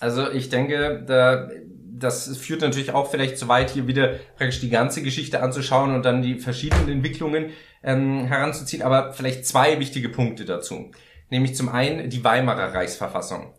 Also 0.00 0.30
ich 0.30 0.48
denke, 0.48 1.04
da, 1.06 1.48
das 1.94 2.36
führt 2.38 2.62
natürlich 2.62 2.92
auch 2.92 3.10
vielleicht 3.10 3.36
zu 3.36 3.48
weit, 3.48 3.70
hier 3.70 3.86
wieder 3.86 4.14
praktisch 4.36 4.60
die 4.60 4.70
ganze 4.70 5.02
Geschichte 5.02 5.42
anzuschauen 5.42 5.94
und 5.94 6.04
dann 6.04 6.22
die 6.22 6.38
verschiedenen 6.38 6.88
Entwicklungen 6.88 7.50
ähm, 7.82 8.26
heranzuziehen, 8.26 8.82
aber 8.82 9.12
vielleicht 9.12 9.46
zwei 9.46 9.78
wichtige 9.78 10.08
Punkte 10.08 10.44
dazu. 10.44 10.90
Nämlich 11.28 11.54
zum 11.54 11.68
einen 11.68 12.08
die 12.08 12.24
Weimarer 12.24 12.74
Reichsverfassung. 12.74 13.54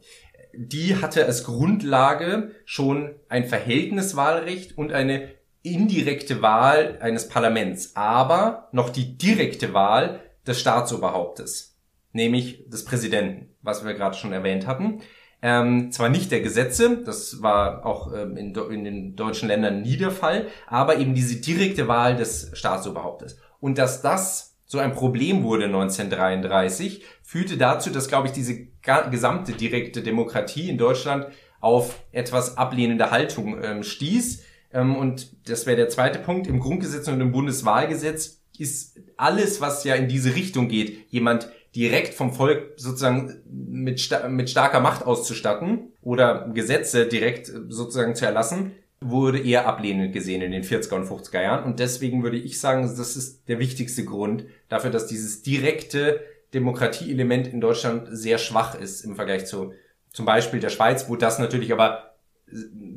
Die 0.55 0.97
hatte 0.97 1.25
als 1.25 1.43
Grundlage 1.43 2.51
schon 2.65 3.15
ein 3.29 3.45
Verhältniswahlrecht 3.45 4.77
und 4.77 4.93
eine 4.93 5.29
indirekte 5.61 6.41
Wahl 6.41 6.97
eines 7.01 7.29
Parlaments, 7.29 7.95
aber 7.95 8.69
noch 8.71 8.89
die 8.89 9.17
direkte 9.17 9.73
Wahl 9.73 10.19
des 10.45 10.59
Staatsoberhauptes, 10.59 11.79
nämlich 12.11 12.67
des 12.69 12.83
Präsidenten, 12.83 13.55
was 13.61 13.85
wir 13.85 13.93
gerade 13.93 14.17
schon 14.17 14.33
erwähnt 14.33 14.67
hatten. 14.67 15.01
Ähm, 15.45 15.91
zwar 15.91 16.07
nicht 16.07 16.31
der 16.31 16.39
Gesetze, 16.39 17.03
das 17.03 17.41
war 17.41 17.85
auch 17.85 18.13
ähm, 18.13 18.37
in, 18.37 18.55
in 18.55 18.83
den 18.85 19.15
deutschen 19.17 19.49
Ländern 19.49 19.81
nie 19.81 19.97
der 19.97 20.11
Fall, 20.11 20.47
aber 20.67 20.99
eben 20.99 21.13
diese 21.13 21.35
direkte 21.35 21.89
Wahl 21.89 22.15
des 22.15 22.51
Staatsoberhauptes. 22.53 23.37
Und 23.59 23.77
dass 23.77 24.01
das 24.01 24.55
so 24.65 24.79
ein 24.79 24.93
Problem 24.93 25.43
wurde 25.43 25.65
1933, 25.65 27.03
führte 27.21 27.57
dazu, 27.57 27.89
dass, 27.89 28.07
glaube 28.07 28.27
ich, 28.27 28.33
diese 28.33 28.67
gesamte 29.11 29.51
direkte 29.51 30.01
Demokratie 30.01 30.69
in 30.69 30.77
Deutschland 30.77 31.27
auf 31.59 32.01
etwas 32.13 32.57
ablehnende 32.57 33.11
Haltung 33.11 33.61
ähm, 33.61 33.83
stieß. 33.83 34.43
Ähm, 34.71 34.95
und 34.95 35.35
das 35.49 35.65
wäre 35.65 35.75
der 35.75 35.89
zweite 35.89 36.19
Punkt. 36.19 36.47
Im 36.47 36.61
Grundgesetz 36.61 37.09
und 37.09 37.19
im 37.19 37.33
Bundeswahlgesetz 37.33 38.41
ist 38.57 38.97
alles, 39.17 39.59
was 39.59 39.83
ja 39.83 39.95
in 39.95 40.07
diese 40.07 40.35
Richtung 40.35 40.69
geht, 40.69 41.11
jemand 41.11 41.49
direkt 41.75 42.13
vom 42.13 42.33
Volk 42.33 42.73
sozusagen 42.75 43.41
mit, 43.49 43.99
sta 43.99 44.27
mit 44.29 44.49
starker 44.49 44.79
Macht 44.79 45.05
auszustatten 45.05 45.91
oder 46.01 46.49
Gesetze 46.53 47.07
direkt 47.07 47.47
sozusagen 47.47 48.15
zu 48.15 48.25
erlassen, 48.25 48.71
wurde 49.01 49.39
eher 49.39 49.67
ablehnend 49.67 50.13
gesehen 50.13 50.41
in 50.41 50.51
den 50.51 50.63
40er 50.63 50.95
und 50.95 51.07
50er 51.07 51.41
Jahren. 51.41 51.65
Und 51.65 51.79
deswegen 51.79 52.23
würde 52.23 52.37
ich 52.37 52.59
sagen, 52.59 52.83
das 52.83 53.17
ist 53.17 53.47
der 53.49 53.59
wichtigste 53.59 54.05
Grund 54.05 54.45
dafür, 54.69 54.91
dass 54.91 55.07
dieses 55.07 55.41
direkte 55.41 56.21
Demokratieelement 56.53 57.47
in 57.47 57.59
Deutschland 57.59 58.07
sehr 58.11 58.37
schwach 58.37 58.79
ist 58.79 59.01
im 59.01 59.15
Vergleich 59.15 59.45
zu 59.45 59.73
zum 60.11 60.25
Beispiel 60.25 60.59
der 60.59 60.69
Schweiz, 60.69 61.09
wo 61.09 61.15
das 61.15 61.39
natürlich 61.39 61.73
aber 61.73 62.12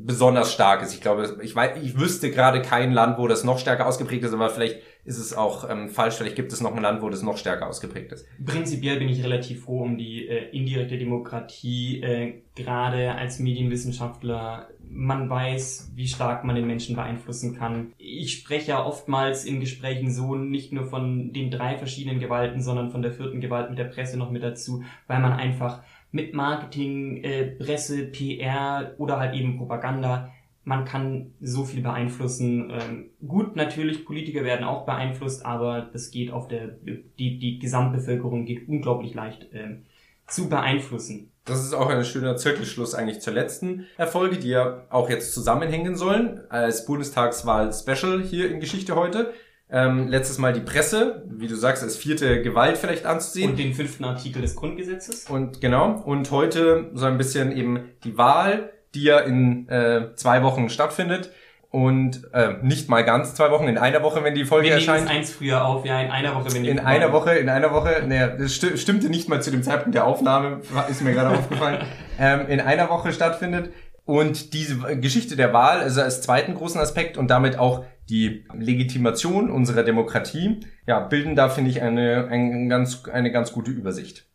besonders 0.06 0.52
stark 0.52 0.82
ist. 0.82 0.94
Ich 0.94 1.00
glaube, 1.00 1.38
ich 1.42 1.54
weiß, 1.54 1.82
ich 1.82 1.98
wüsste 1.98 2.30
gerade 2.30 2.62
kein 2.62 2.92
Land, 2.92 3.18
wo 3.18 3.26
das 3.26 3.44
noch 3.44 3.58
stärker 3.58 3.86
ausgeprägt 3.86 4.24
ist, 4.24 4.32
aber 4.32 4.50
vielleicht 4.50 4.80
ist 5.04 5.18
es 5.18 5.36
auch 5.36 5.68
ähm, 5.68 5.88
falsch. 5.88 6.14
Vielleicht 6.16 6.36
gibt 6.36 6.52
es 6.52 6.60
noch 6.60 6.74
ein 6.74 6.82
Land, 6.82 7.02
wo 7.02 7.08
das 7.08 7.22
noch 7.22 7.38
stärker 7.38 7.68
ausgeprägt 7.68 8.12
ist. 8.12 8.26
Prinzipiell 8.44 8.98
bin 8.98 9.08
ich 9.08 9.22
relativ 9.22 9.64
froh 9.64 9.82
um 9.82 9.96
die 9.96 10.26
äh, 10.26 10.50
indirekte 10.50 10.98
Demokratie, 10.98 12.02
äh, 12.02 12.42
gerade 12.54 13.12
als 13.14 13.38
Medienwissenschaftler. 13.38 14.68
Man 14.88 15.28
weiß, 15.28 15.92
wie 15.94 16.06
stark 16.06 16.44
man 16.44 16.56
den 16.56 16.66
Menschen 16.66 16.94
beeinflussen 16.94 17.56
kann. 17.56 17.92
Ich 17.98 18.32
spreche 18.32 18.70
ja 18.70 18.84
oftmals 18.84 19.44
in 19.44 19.60
Gesprächen 19.60 20.12
so 20.12 20.36
nicht 20.36 20.72
nur 20.72 20.86
von 20.86 21.32
den 21.32 21.50
drei 21.50 21.76
verschiedenen 21.76 22.20
Gewalten, 22.20 22.60
sondern 22.60 22.90
von 22.90 23.02
der 23.02 23.12
vierten 23.12 23.40
Gewalt 23.40 23.70
mit 23.70 23.78
der 23.78 23.84
Presse 23.84 24.16
noch 24.16 24.30
mit 24.30 24.42
dazu, 24.42 24.84
weil 25.06 25.20
man 25.20 25.32
einfach 25.32 25.82
mit 26.16 26.34
Marketing, 26.34 27.22
äh, 27.22 27.44
Presse, 27.44 28.06
PR 28.06 28.94
oder 28.98 29.20
halt 29.20 29.34
eben 29.34 29.56
Propaganda 29.56 30.32
man 30.66 30.84
kann 30.84 31.32
so 31.40 31.64
viel 31.64 31.80
beeinflussen. 31.80 32.70
Ähm, 32.70 33.10
gut, 33.26 33.54
natürlich, 33.54 34.04
Politiker 34.04 34.42
werden 34.42 34.66
auch 34.66 34.84
beeinflusst, 34.84 35.46
aber 35.46 35.88
das 35.92 36.10
geht 36.10 36.32
auf 36.32 36.48
der, 36.48 36.66
die, 36.66 37.38
die 37.38 37.60
Gesamtbevölkerung 37.60 38.44
geht 38.44 38.68
unglaublich 38.68 39.14
leicht 39.14 39.46
ähm, 39.52 39.84
zu 40.26 40.48
beeinflussen. 40.48 41.30
Das 41.44 41.64
ist 41.64 41.72
auch 41.72 41.88
ein 41.88 42.04
schöner 42.04 42.36
Zirkelschluss 42.36 42.96
eigentlich 42.96 43.20
zur 43.20 43.32
letzten 43.32 43.86
Erfolge, 43.96 44.38
die 44.38 44.48
ja 44.48 44.82
auch 44.90 45.08
jetzt 45.08 45.32
zusammenhängen 45.32 45.94
sollen, 45.94 46.40
als 46.48 46.84
Bundestagswahl-Special 46.84 48.22
hier 48.24 48.50
in 48.50 48.58
Geschichte 48.58 48.96
heute. 48.96 49.32
Ähm, 49.68 50.06
letztes 50.08 50.38
Mal 50.38 50.52
die 50.52 50.60
Presse, 50.60 51.24
wie 51.28 51.48
du 51.48 51.56
sagst, 51.56 51.82
als 51.82 51.96
vierte 51.96 52.40
Gewalt 52.42 52.78
vielleicht 52.78 53.04
anzusehen. 53.04 53.50
Und 53.50 53.58
den 53.58 53.74
fünften 53.74 54.04
Artikel 54.04 54.40
des 54.40 54.54
Grundgesetzes. 54.54 55.28
Und 55.28 55.60
genau. 55.60 56.02
Und 56.04 56.30
heute 56.30 56.90
so 56.94 57.06
ein 57.06 57.18
bisschen 57.18 57.50
eben 57.56 57.90
die 58.04 58.16
Wahl, 58.16 58.70
die 58.94 59.02
ja 59.02 59.18
in 59.18 59.68
äh, 59.68 60.14
zwei 60.14 60.42
Wochen 60.44 60.68
stattfindet. 60.68 61.32
Und 61.68 62.32
äh, 62.32 62.54
nicht 62.62 62.88
mal 62.88 63.04
ganz 63.04 63.34
zwei 63.34 63.50
Wochen, 63.50 63.66
in 63.66 63.76
einer 63.76 64.02
Woche, 64.02 64.22
wenn 64.22 64.34
die 64.34 64.44
Folge 64.44 64.68
Wir 64.68 64.74
erscheint. 64.74 65.10
eins 65.10 65.32
früher 65.32 65.66
auf, 65.66 65.84
ja, 65.84 66.00
in 66.00 66.10
einer 66.10 66.34
Woche, 66.34 66.54
wenn 66.54 66.62
die 66.62 66.70
In 66.70 66.78
einer 66.78 67.12
Woche, 67.12 67.32
in 67.32 67.48
einer 67.48 67.72
Woche, 67.72 68.04
ne, 68.06 68.34
das 68.38 68.54
sti 68.54 68.78
stimmte 68.78 69.10
nicht 69.10 69.28
mal 69.28 69.42
zu 69.42 69.50
dem 69.50 69.62
Zeitpunkt 69.62 69.94
der 69.94 70.06
Aufnahme, 70.06 70.60
ist 70.88 71.02
mir 71.02 71.12
gerade 71.12 71.36
aufgefallen, 71.38 71.84
ähm, 72.18 72.46
in 72.48 72.60
einer 72.60 72.88
Woche 72.88 73.12
stattfindet. 73.12 73.72
Und 74.06 74.54
diese 74.54 74.78
Geschichte 75.00 75.34
der 75.34 75.52
Wahl, 75.52 75.80
also 75.80 76.00
als 76.00 76.22
zweiten 76.22 76.54
großen 76.54 76.80
Aspekt 76.80 77.18
und 77.18 77.28
damit 77.28 77.58
auch 77.58 77.84
die 78.08 78.44
Legitimation 78.54 79.50
unserer 79.50 79.82
Demokratie, 79.82 80.60
ja, 80.86 81.00
bilden 81.00 81.34
da, 81.34 81.48
finde 81.48 81.72
ich, 81.72 81.82
eine, 81.82 82.28
ein 82.28 82.68
ganz, 82.68 83.04
eine 83.12 83.32
ganz 83.32 83.52
gute 83.52 83.72
Übersicht. 83.72 84.26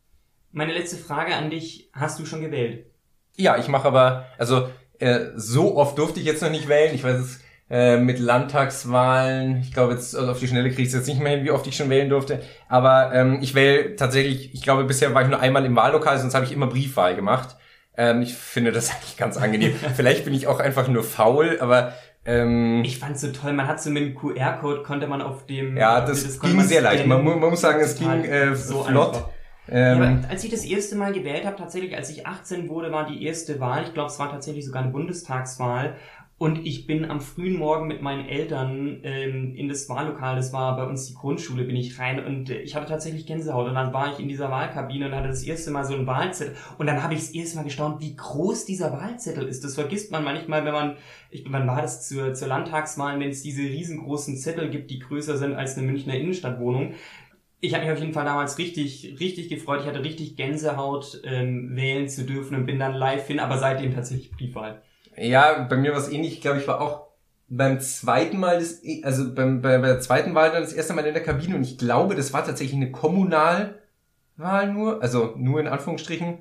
Meine 0.51 0.73
letzte 0.73 0.97
Frage 0.97 1.35
an 1.35 1.49
dich, 1.49 1.89
hast 1.93 2.19
du 2.19 2.25
schon 2.25 2.41
gewählt? 2.41 2.85
Ja, 3.37 3.57
ich 3.57 3.69
mache 3.69 3.87
aber, 3.87 4.25
also 4.37 4.67
äh, 4.99 5.27
so 5.35 5.77
oft 5.77 5.97
durfte 5.97 6.19
ich 6.19 6.25
jetzt 6.25 6.41
noch 6.41 6.51
nicht 6.51 6.67
wählen. 6.67 6.93
Ich 6.93 7.05
weiß 7.05 7.17
es 7.17 7.39
äh, 7.69 7.97
mit 7.97 8.19
Landtagswahlen, 8.19 9.61
ich 9.61 9.73
glaube 9.73 9.93
jetzt 9.93 10.13
also 10.17 10.33
auf 10.33 10.39
die 10.39 10.49
Schnelle 10.49 10.67
kriege 10.67 10.81
ich 10.81 10.89
es 10.89 10.93
jetzt 10.93 11.07
nicht 11.07 11.21
mehr 11.21 11.37
hin, 11.37 11.45
wie 11.45 11.51
oft 11.51 11.65
ich 11.65 11.77
schon 11.77 11.89
wählen 11.89 12.09
durfte. 12.09 12.41
Aber 12.67 13.13
ähm, 13.13 13.39
ich 13.41 13.55
wähle 13.55 13.95
tatsächlich, 13.95 14.53
ich 14.53 14.61
glaube 14.61 14.83
bisher 14.83 15.13
war 15.13 15.21
ich 15.21 15.29
nur 15.29 15.39
einmal 15.39 15.63
im 15.63 15.77
Wahllokal, 15.77 16.19
sonst 16.19 16.35
habe 16.35 16.43
ich 16.43 16.51
immer 16.51 16.67
Briefwahl 16.67 17.15
gemacht. 17.15 17.55
Ähm, 17.97 18.21
ich 18.21 18.33
finde 18.33 18.71
das 18.71 18.91
eigentlich 18.95 19.17
ganz 19.17 19.37
angenehm. 19.37 19.73
Vielleicht 19.95 20.25
bin 20.25 20.33
ich 20.33 20.47
auch 20.47 20.59
einfach 20.59 20.87
nur 20.87 21.03
faul, 21.03 21.57
aber 21.59 21.93
ähm, 22.23 22.83
ich 22.83 22.99
fand's 22.99 23.21
so 23.21 23.31
toll. 23.31 23.53
Man 23.53 23.67
hat 23.67 23.81
so 23.81 23.89
mit 23.89 24.03
dem 24.03 24.15
QR-Code 24.15 24.83
konnte 24.83 25.07
man 25.07 25.21
auf 25.21 25.45
dem 25.45 25.75
ja, 25.75 26.01
das, 26.01 26.23
das 26.23 26.39
ging 26.39 26.61
sehr 26.61 26.81
leicht. 26.81 27.05
Man, 27.05 27.23
man, 27.23 27.39
muss 27.39 27.61
sagen, 27.61 27.79
es 27.81 27.95
ging 27.95 28.23
äh, 28.23 28.55
so 28.55 28.83
flott. 28.83 29.15
Einfach. 29.15 29.29
Ähm, 29.69 30.01
ja, 30.23 30.29
als 30.29 30.43
ich 30.43 30.51
das 30.51 30.65
erste 30.65 30.95
Mal 30.95 31.13
gewählt 31.13 31.45
habe, 31.45 31.55
tatsächlich, 31.55 31.95
als 31.95 32.09
ich 32.09 32.27
18 32.27 32.67
wurde, 32.67 32.91
war 32.91 33.07
die 33.07 33.23
erste 33.25 33.59
Wahl. 33.59 33.83
Ich 33.83 33.93
glaube, 33.93 34.09
es 34.09 34.19
war 34.19 34.29
tatsächlich 34.29 34.65
sogar 34.65 34.83
eine 34.83 34.91
Bundestagswahl. 34.91 35.95
Und 36.41 36.65
ich 36.65 36.87
bin 36.87 37.05
am 37.05 37.21
frühen 37.21 37.55
Morgen 37.55 37.85
mit 37.85 38.01
meinen 38.01 38.27
Eltern 38.27 39.01
ähm, 39.03 39.53
in 39.53 39.69
das 39.69 39.87
Wahllokal, 39.89 40.35
das 40.35 40.51
war 40.51 40.75
bei 40.75 40.87
uns 40.87 41.05
die 41.05 41.13
Grundschule, 41.13 41.65
bin 41.65 41.75
ich 41.75 41.99
rein 41.99 42.25
und 42.25 42.49
äh, 42.49 42.61
ich 42.61 42.73
hatte 42.73 42.87
tatsächlich 42.87 43.27
Gänsehaut. 43.27 43.67
Und 43.67 43.75
dann 43.75 43.93
war 43.93 44.11
ich 44.11 44.19
in 44.19 44.27
dieser 44.27 44.49
Wahlkabine 44.49 45.05
und 45.05 45.15
hatte 45.15 45.27
das 45.27 45.43
erste 45.43 45.69
Mal 45.69 45.85
so 45.85 45.93
einen 45.93 46.07
Wahlzettel. 46.07 46.55
Und 46.79 46.87
dann 46.87 47.03
habe 47.03 47.13
ich 47.13 47.19
das 47.19 47.29
erste 47.29 47.57
Mal 47.57 47.63
gestaunt, 47.63 48.01
wie 48.01 48.15
groß 48.15 48.65
dieser 48.65 48.91
Wahlzettel 48.91 49.47
ist. 49.47 49.63
Das 49.63 49.75
vergisst 49.75 50.11
man 50.11 50.23
manchmal, 50.23 50.65
wenn 50.65 50.73
man, 50.73 50.97
ich, 51.29 51.45
wann 51.47 51.67
war 51.67 51.79
das 51.79 52.07
zur, 52.09 52.33
zur 52.33 52.47
Landtagswahl, 52.47 53.19
wenn 53.19 53.29
es 53.29 53.43
diese 53.43 53.61
riesengroßen 53.61 54.35
Zettel 54.35 54.71
gibt, 54.71 54.89
die 54.89 54.97
größer 54.97 55.37
sind 55.37 55.53
als 55.53 55.77
eine 55.77 55.85
Münchner 55.85 56.15
Innenstadtwohnung 56.15 56.95
ich 57.63 57.75
habe 57.75 57.83
mich 57.83 57.93
auf 57.93 57.99
jeden 57.99 58.13
Fall 58.13 58.25
damals 58.25 58.57
richtig, 58.57 59.17
richtig 59.19 59.47
gefreut. 59.47 59.81
Ich 59.81 59.87
hatte 59.87 60.03
richtig 60.03 60.35
Gänsehaut, 60.35 61.21
ähm, 61.23 61.75
wählen 61.75 62.09
zu 62.09 62.25
dürfen 62.25 62.55
und 62.55 62.65
bin 62.65 62.79
dann 62.79 62.95
live 62.95 63.27
hin, 63.27 63.39
aber 63.39 63.59
seitdem 63.59 63.93
tatsächlich 63.93 64.31
Briefwahl. 64.31 64.81
Ja, 65.17 65.63
bei 65.69 65.77
mir 65.77 65.91
war 65.91 65.99
es 65.99 66.09
ähnlich. 66.11 66.33
Ich 66.33 66.41
glaube, 66.41 66.59
ich 66.59 66.67
war 66.67 66.81
auch 66.81 67.07
beim 67.47 67.79
zweiten 67.81 68.39
Mal, 68.39 68.59
das, 68.59 68.81
also 69.03 69.33
beim, 69.33 69.61
bei, 69.61 69.77
bei 69.77 69.87
der 69.87 69.99
zweiten 69.99 70.33
Wahl 70.35 70.51
dann 70.51 70.61
das 70.61 70.73
erste 70.73 70.93
Mal 70.93 71.05
in 71.05 71.13
der 71.13 71.23
Kabine 71.23 71.55
und 71.55 71.63
ich 71.63 71.77
glaube, 71.77 72.15
das 72.15 72.33
war 72.33 72.45
tatsächlich 72.45 72.75
eine 72.77 72.91
Kommunalwahl 72.91 73.75
nur, 74.71 75.01
also 75.01 75.33
nur 75.37 75.59
in 75.59 75.67
Anführungsstrichen. 75.67 76.39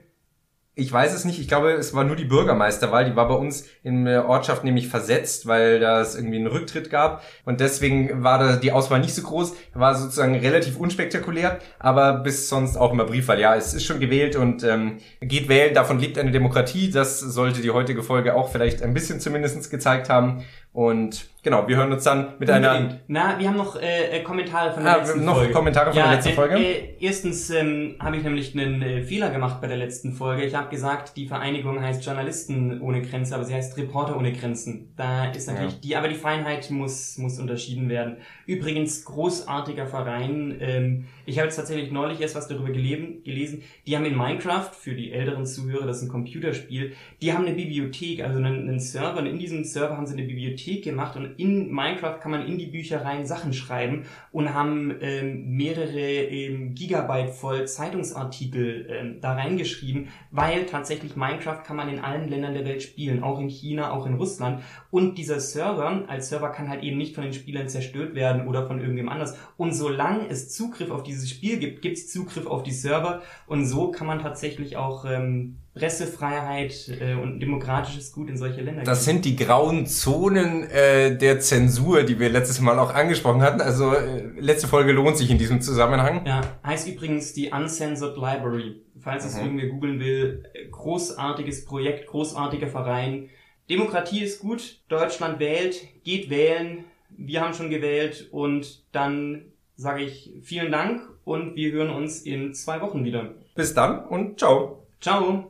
Ich 0.77 0.91
weiß 0.91 1.13
es 1.13 1.25
nicht. 1.25 1.41
Ich 1.41 1.49
glaube, 1.49 1.73
es 1.73 1.95
war 1.95 2.05
nur 2.05 2.15
die 2.15 2.25
Bürgermeisterwahl. 2.25 3.05
Die 3.05 3.17
war 3.17 3.27
bei 3.27 3.35
uns 3.35 3.67
in 3.83 4.05
der 4.05 4.29
Ortschaft 4.29 4.63
nämlich 4.63 4.89
versetzt, 4.89 5.47
weil 5.47 5.81
da 5.81 6.01
es 6.01 6.15
irgendwie 6.15 6.37
einen 6.37 6.47
Rücktritt 6.47 6.91
gab. 6.91 7.25
Und 7.45 7.59
deswegen 7.59 8.23
war 8.23 8.39
da 8.39 8.57
die 8.57 8.71
Auswahl 8.71 9.01
nicht 9.01 9.15
so 9.15 9.23
groß. 9.23 9.55
War 9.75 9.97
sozusagen 9.97 10.37
relativ 10.37 10.79
unspektakulär, 10.79 11.59
aber 11.81 12.15
bis 12.21 12.49
sonst 12.49 12.77
auch 12.77 12.93
immer 12.93 13.05
Briefwahl. 13.05 13.41
Ja, 13.41 13.57
es 13.57 13.75
ist 13.75 13.85
schon 13.85 13.99
gewählt 13.99 14.37
und 14.37 14.63
ähm, 14.63 14.99
geht 15.21 15.49
wählen. 15.49 15.75
Davon 15.75 15.99
lebt 15.99 16.17
eine 16.19 16.31
Demokratie. 16.31 16.89
Das 16.89 17.19
sollte 17.19 17.63
die 17.63 17.73
heutige 17.73 18.05
Folge 18.05 18.35
auch 18.35 18.51
vielleicht 18.51 18.81
ein 18.83 18.95
bisschen 18.95 19.19
zumindestens 19.19 19.71
gezeigt 19.71 20.09
haben. 20.09 20.45
Und 20.73 21.27
genau, 21.43 21.67
wir 21.67 21.77
hören 21.77 21.91
uns 21.91 22.05
dann 22.05 22.35
mit 22.39 22.49
Unbedingt. 22.49 22.65
einer. 22.65 23.01
Na, 23.09 23.37
wir 23.41 23.49
haben 23.49 23.57
noch 23.57 23.75
äh, 23.75 24.19
äh 24.19 24.23
Kommentare 24.23 24.73
von 24.73 24.85
der 24.85 24.93
ah, 24.93 24.97
letzten 24.99 25.25
noch 25.25 25.39
Folge. 25.39 25.53
Kommentare 25.53 25.87
von 25.91 25.99
ja, 25.99 26.05
der 26.05 26.15
letzten 26.15 26.31
äh, 26.31 26.35
Folge. 26.35 26.59
Äh, 26.59 26.95
erstens 27.01 27.51
ähm, 27.51 27.97
habe 27.99 28.17
ich 28.17 28.23
nämlich 28.23 28.57
einen 28.57 28.81
äh, 28.81 29.03
Fehler 29.03 29.31
gemacht 29.31 29.61
bei 29.61 29.67
der 29.67 29.79
letzten 29.79 30.13
Folge. 30.13 30.45
Ich 30.45 30.55
habe 30.55 30.71
gesagt, 30.71 31.17
die 31.17 31.27
Vereinigung 31.27 31.83
heißt 31.83 32.07
Journalisten 32.07 32.81
ohne 32.81 33.03
Grenzen, 33.03 33.35
aber 33.35 33.45
sie 33.45 33.55
heißt 33.55 33.77
Reporter 33.79 34.17
ohne 34.17 34.33
Grenzen. 34.33 34.95
Da 34.97 35.33
ist 35.33 35.49
natürlich 35.49 35.73
ja. 35.73 35.79
die, 35.81 35.97
aber 35.97 36.07
die 36.07 36.15
Feinheit 36.15 36.71
muss 36.71 37.19
muss 37.19 37.41
unterschieden 37.41 37.89
werden. 37.89 38.19
Übrigens 38.47 39.05
großartiger 39.05 39.89
Verein. 39.89 40.57
Ähm, 40.61 41.07
ich 41.27 41.39
habe 41.39 41.47
jetzt 41.47 41.57
tatsächlich 41.57 41.91
neulich 41.91 42.21
erst 42.21 42.37
was 42.37 42.47
darüber 42.47 42.71
gelesen. 42.71 43.25
gelesen. 43.25 43.63
Die 43.89 43.97
haben 43.97 44.05
in 44.05 44.17
Minecraft 44.17 44.71
für 44.73 44.95
die 44.95 45.11
älteren 45.11 45.47
Zuhörer, 45.47 45.87
das 45.87 45.97
ist 45.97 46.05
ein 46.05 46.09
Computerspiel. 46.11 46.93
Die 47.21 47.33
haben 47.33 47.45
eine 47.45 47.57
Bibliothek, 47.57 48.23
also 48.23 48.39
einen, 48.39 48.69
einen 48.69 48.79
Server. 48.79 49.19
Und 49.19 49.27
in 49.27 49.39
diesem 49.41 49.65
Server 49.65 49.97
haben 49.97 50.07
sie 50.07 50.13
eine 50.13 50.23
Bibliothek 50.23 50.60
Bibliothek 50.65 50.85
gemacht 50.85 51.17
und 51.17 51.39
in 51.39 51.71
Minecraft 51.71 52.19
kann 52.21 52.31
man 52.31 52.47
in 52.47 52.59
die 52.59 52.67
Büchereien 52.67 53.27
Sachen 53.27 53.53
schreiben 53.53 54.05
und 54.33 54.55
haben 54.55 54.95
ähm, 55.01 55.57
mehrere 55.57 56.01
ähm, 56.01 56.75
Gigabyte 56.75 57.31
voll 57.31 57.67
Zeitungsartikel 57.67 58.87
ähm, 58.91 59.21
da 59.21 59.35
reingeschrieben, 59.35 60.09
weil 60.31 60.67
tatsächlich 60.67 61.17
Minecraft 61.17 61.63
kann 61.65 61.77
man 61.77 61.89
in 61.89 62.01
allen 62.01 62.29
Ländern 62.29 62.55
der 62.55 62.65
Welt 62.65 62.83
spielen, 62.83 63.23
auch 63.23 63.41
in 63.41 63.49
China, 63.49 63.93
auch 63.93 64.07
in 64.07 64.15
Russland. 64.15 64.63
Und 64.91 65.19
dieser 65.19 65.41
Server 65.41 66.05
als 66.09 66.29
Server 66.29 66.51
kann 66.51 66.69
halt 66.69 66.83
eben 66.83 66.99
nicht 66.99 67.15
von 67.15 67.25
den 67.25 67.33
Spielern 67.33 67.69
zerstört 67.69 68.15
werden 68.15 68.47
oder 68.47 68.67
von 68.67 68.81
irgendjemand 68.81 69.15
anders. 69.15 69.37
Und 69.57 69.73
solange 69.73 70.29
es 70.29 70.51
Zugriff 70.51 70.91
auf 70.91 71.03
dieses 71.03 71.31
Spiel 71.31 71.59
gibt, 71.59 71.83
gibt 71.83 71.99
es 71.99 72.11
Zugriff 72.11 72.47
auf 72.47 72.63
die 72.63 72.73
Server. 72.73 73.23
Und 73.47 73.67
so 73.67 73.91
kann 73.91 74.07
man 74.07 74.21
tatsächlich 74.21 74.77
auch 74.77 75.05
ähm, 75.05 75.57
Pressefreiheit 75.81 76.91
äh, 77.01 77.15
und 77.15 77.41
demokratisches 77.41 78.13
Gut 78.13 78.29
in 78.29 78.37
solche 78.37 78.61
Länder. 78.61 78.83
Das 78.85 79.05
sind 79.05 79.25
die 79.25 79.35
grauen 79.37 79.87
Zonen 79.87 80.65
äh, 80.71 81.17
der 81.17 81.41
Zensur, 81.41 82.03
die 82.03 82.19
wir 82.21 82.29
letztes 82.29 82.61
Mal 82.61 82.79
auch 82.79 82.95
angesprochen 82.95 83.43
hatten. 83.43 83.61
Also 83.61 83.95
äh, 83.95 84.23
letzte 84.39 84.69
Folge 84.69 84.93
lohnt 84.93 85.17
sich 85.17 85.31
in 85.31 85.39
diesem 85.39 85.61
Zusammenhang. 85.61 86.27
Ja, 86.27 86.43
heißt 86.65 86.87
übrigens 86.89 87.33
die 87.33 87.51
Uncensored 87.51 88.17
Library 88.17 88.83
falls 89.03 89.25
es 89.25 89.35
Mhm. 89.37 89.43
irgendwer 89.45 89.69
googeln 89.69 90.01
will. 90.01 90.43
Großartiges 90.71 91.65
Projekt, 91.65 92.07
großartiger 92.07 92.67
Verein. 92.67 93.31
Demokratie 93.69 94.21
ist 94.23 94.41
gut, 94.41 94.81
Deutschland 94.89 95.39
wählt, 95.39 95.81
geht 96.05 96.29
wählen. 96.29 96.85
Wir 97.09 97.41
haben 97.41 97.55
schon 97.55 97.71
gewählt 97.71 98.29
und 98.31 98.85
dann 98.93 99.47
sage 99.77 100.03
ich 100.03 100.35
vielen 100.43 100.71
Dank 100.71 101.01
und 101.25 101.57
wir 101.57 101.73
hören 101.73 101.91
uns 101.91 102.21
in 102.23 102.53
zwei 102.55 102.81
Wochen 102.83 103.05
wieder. 103.05 103.35
Bis 103.55 103.73
dann 103.75 104.05
und 104.05 104.39
ciao. 104.39 104.87
Ciao! 105.01 105.45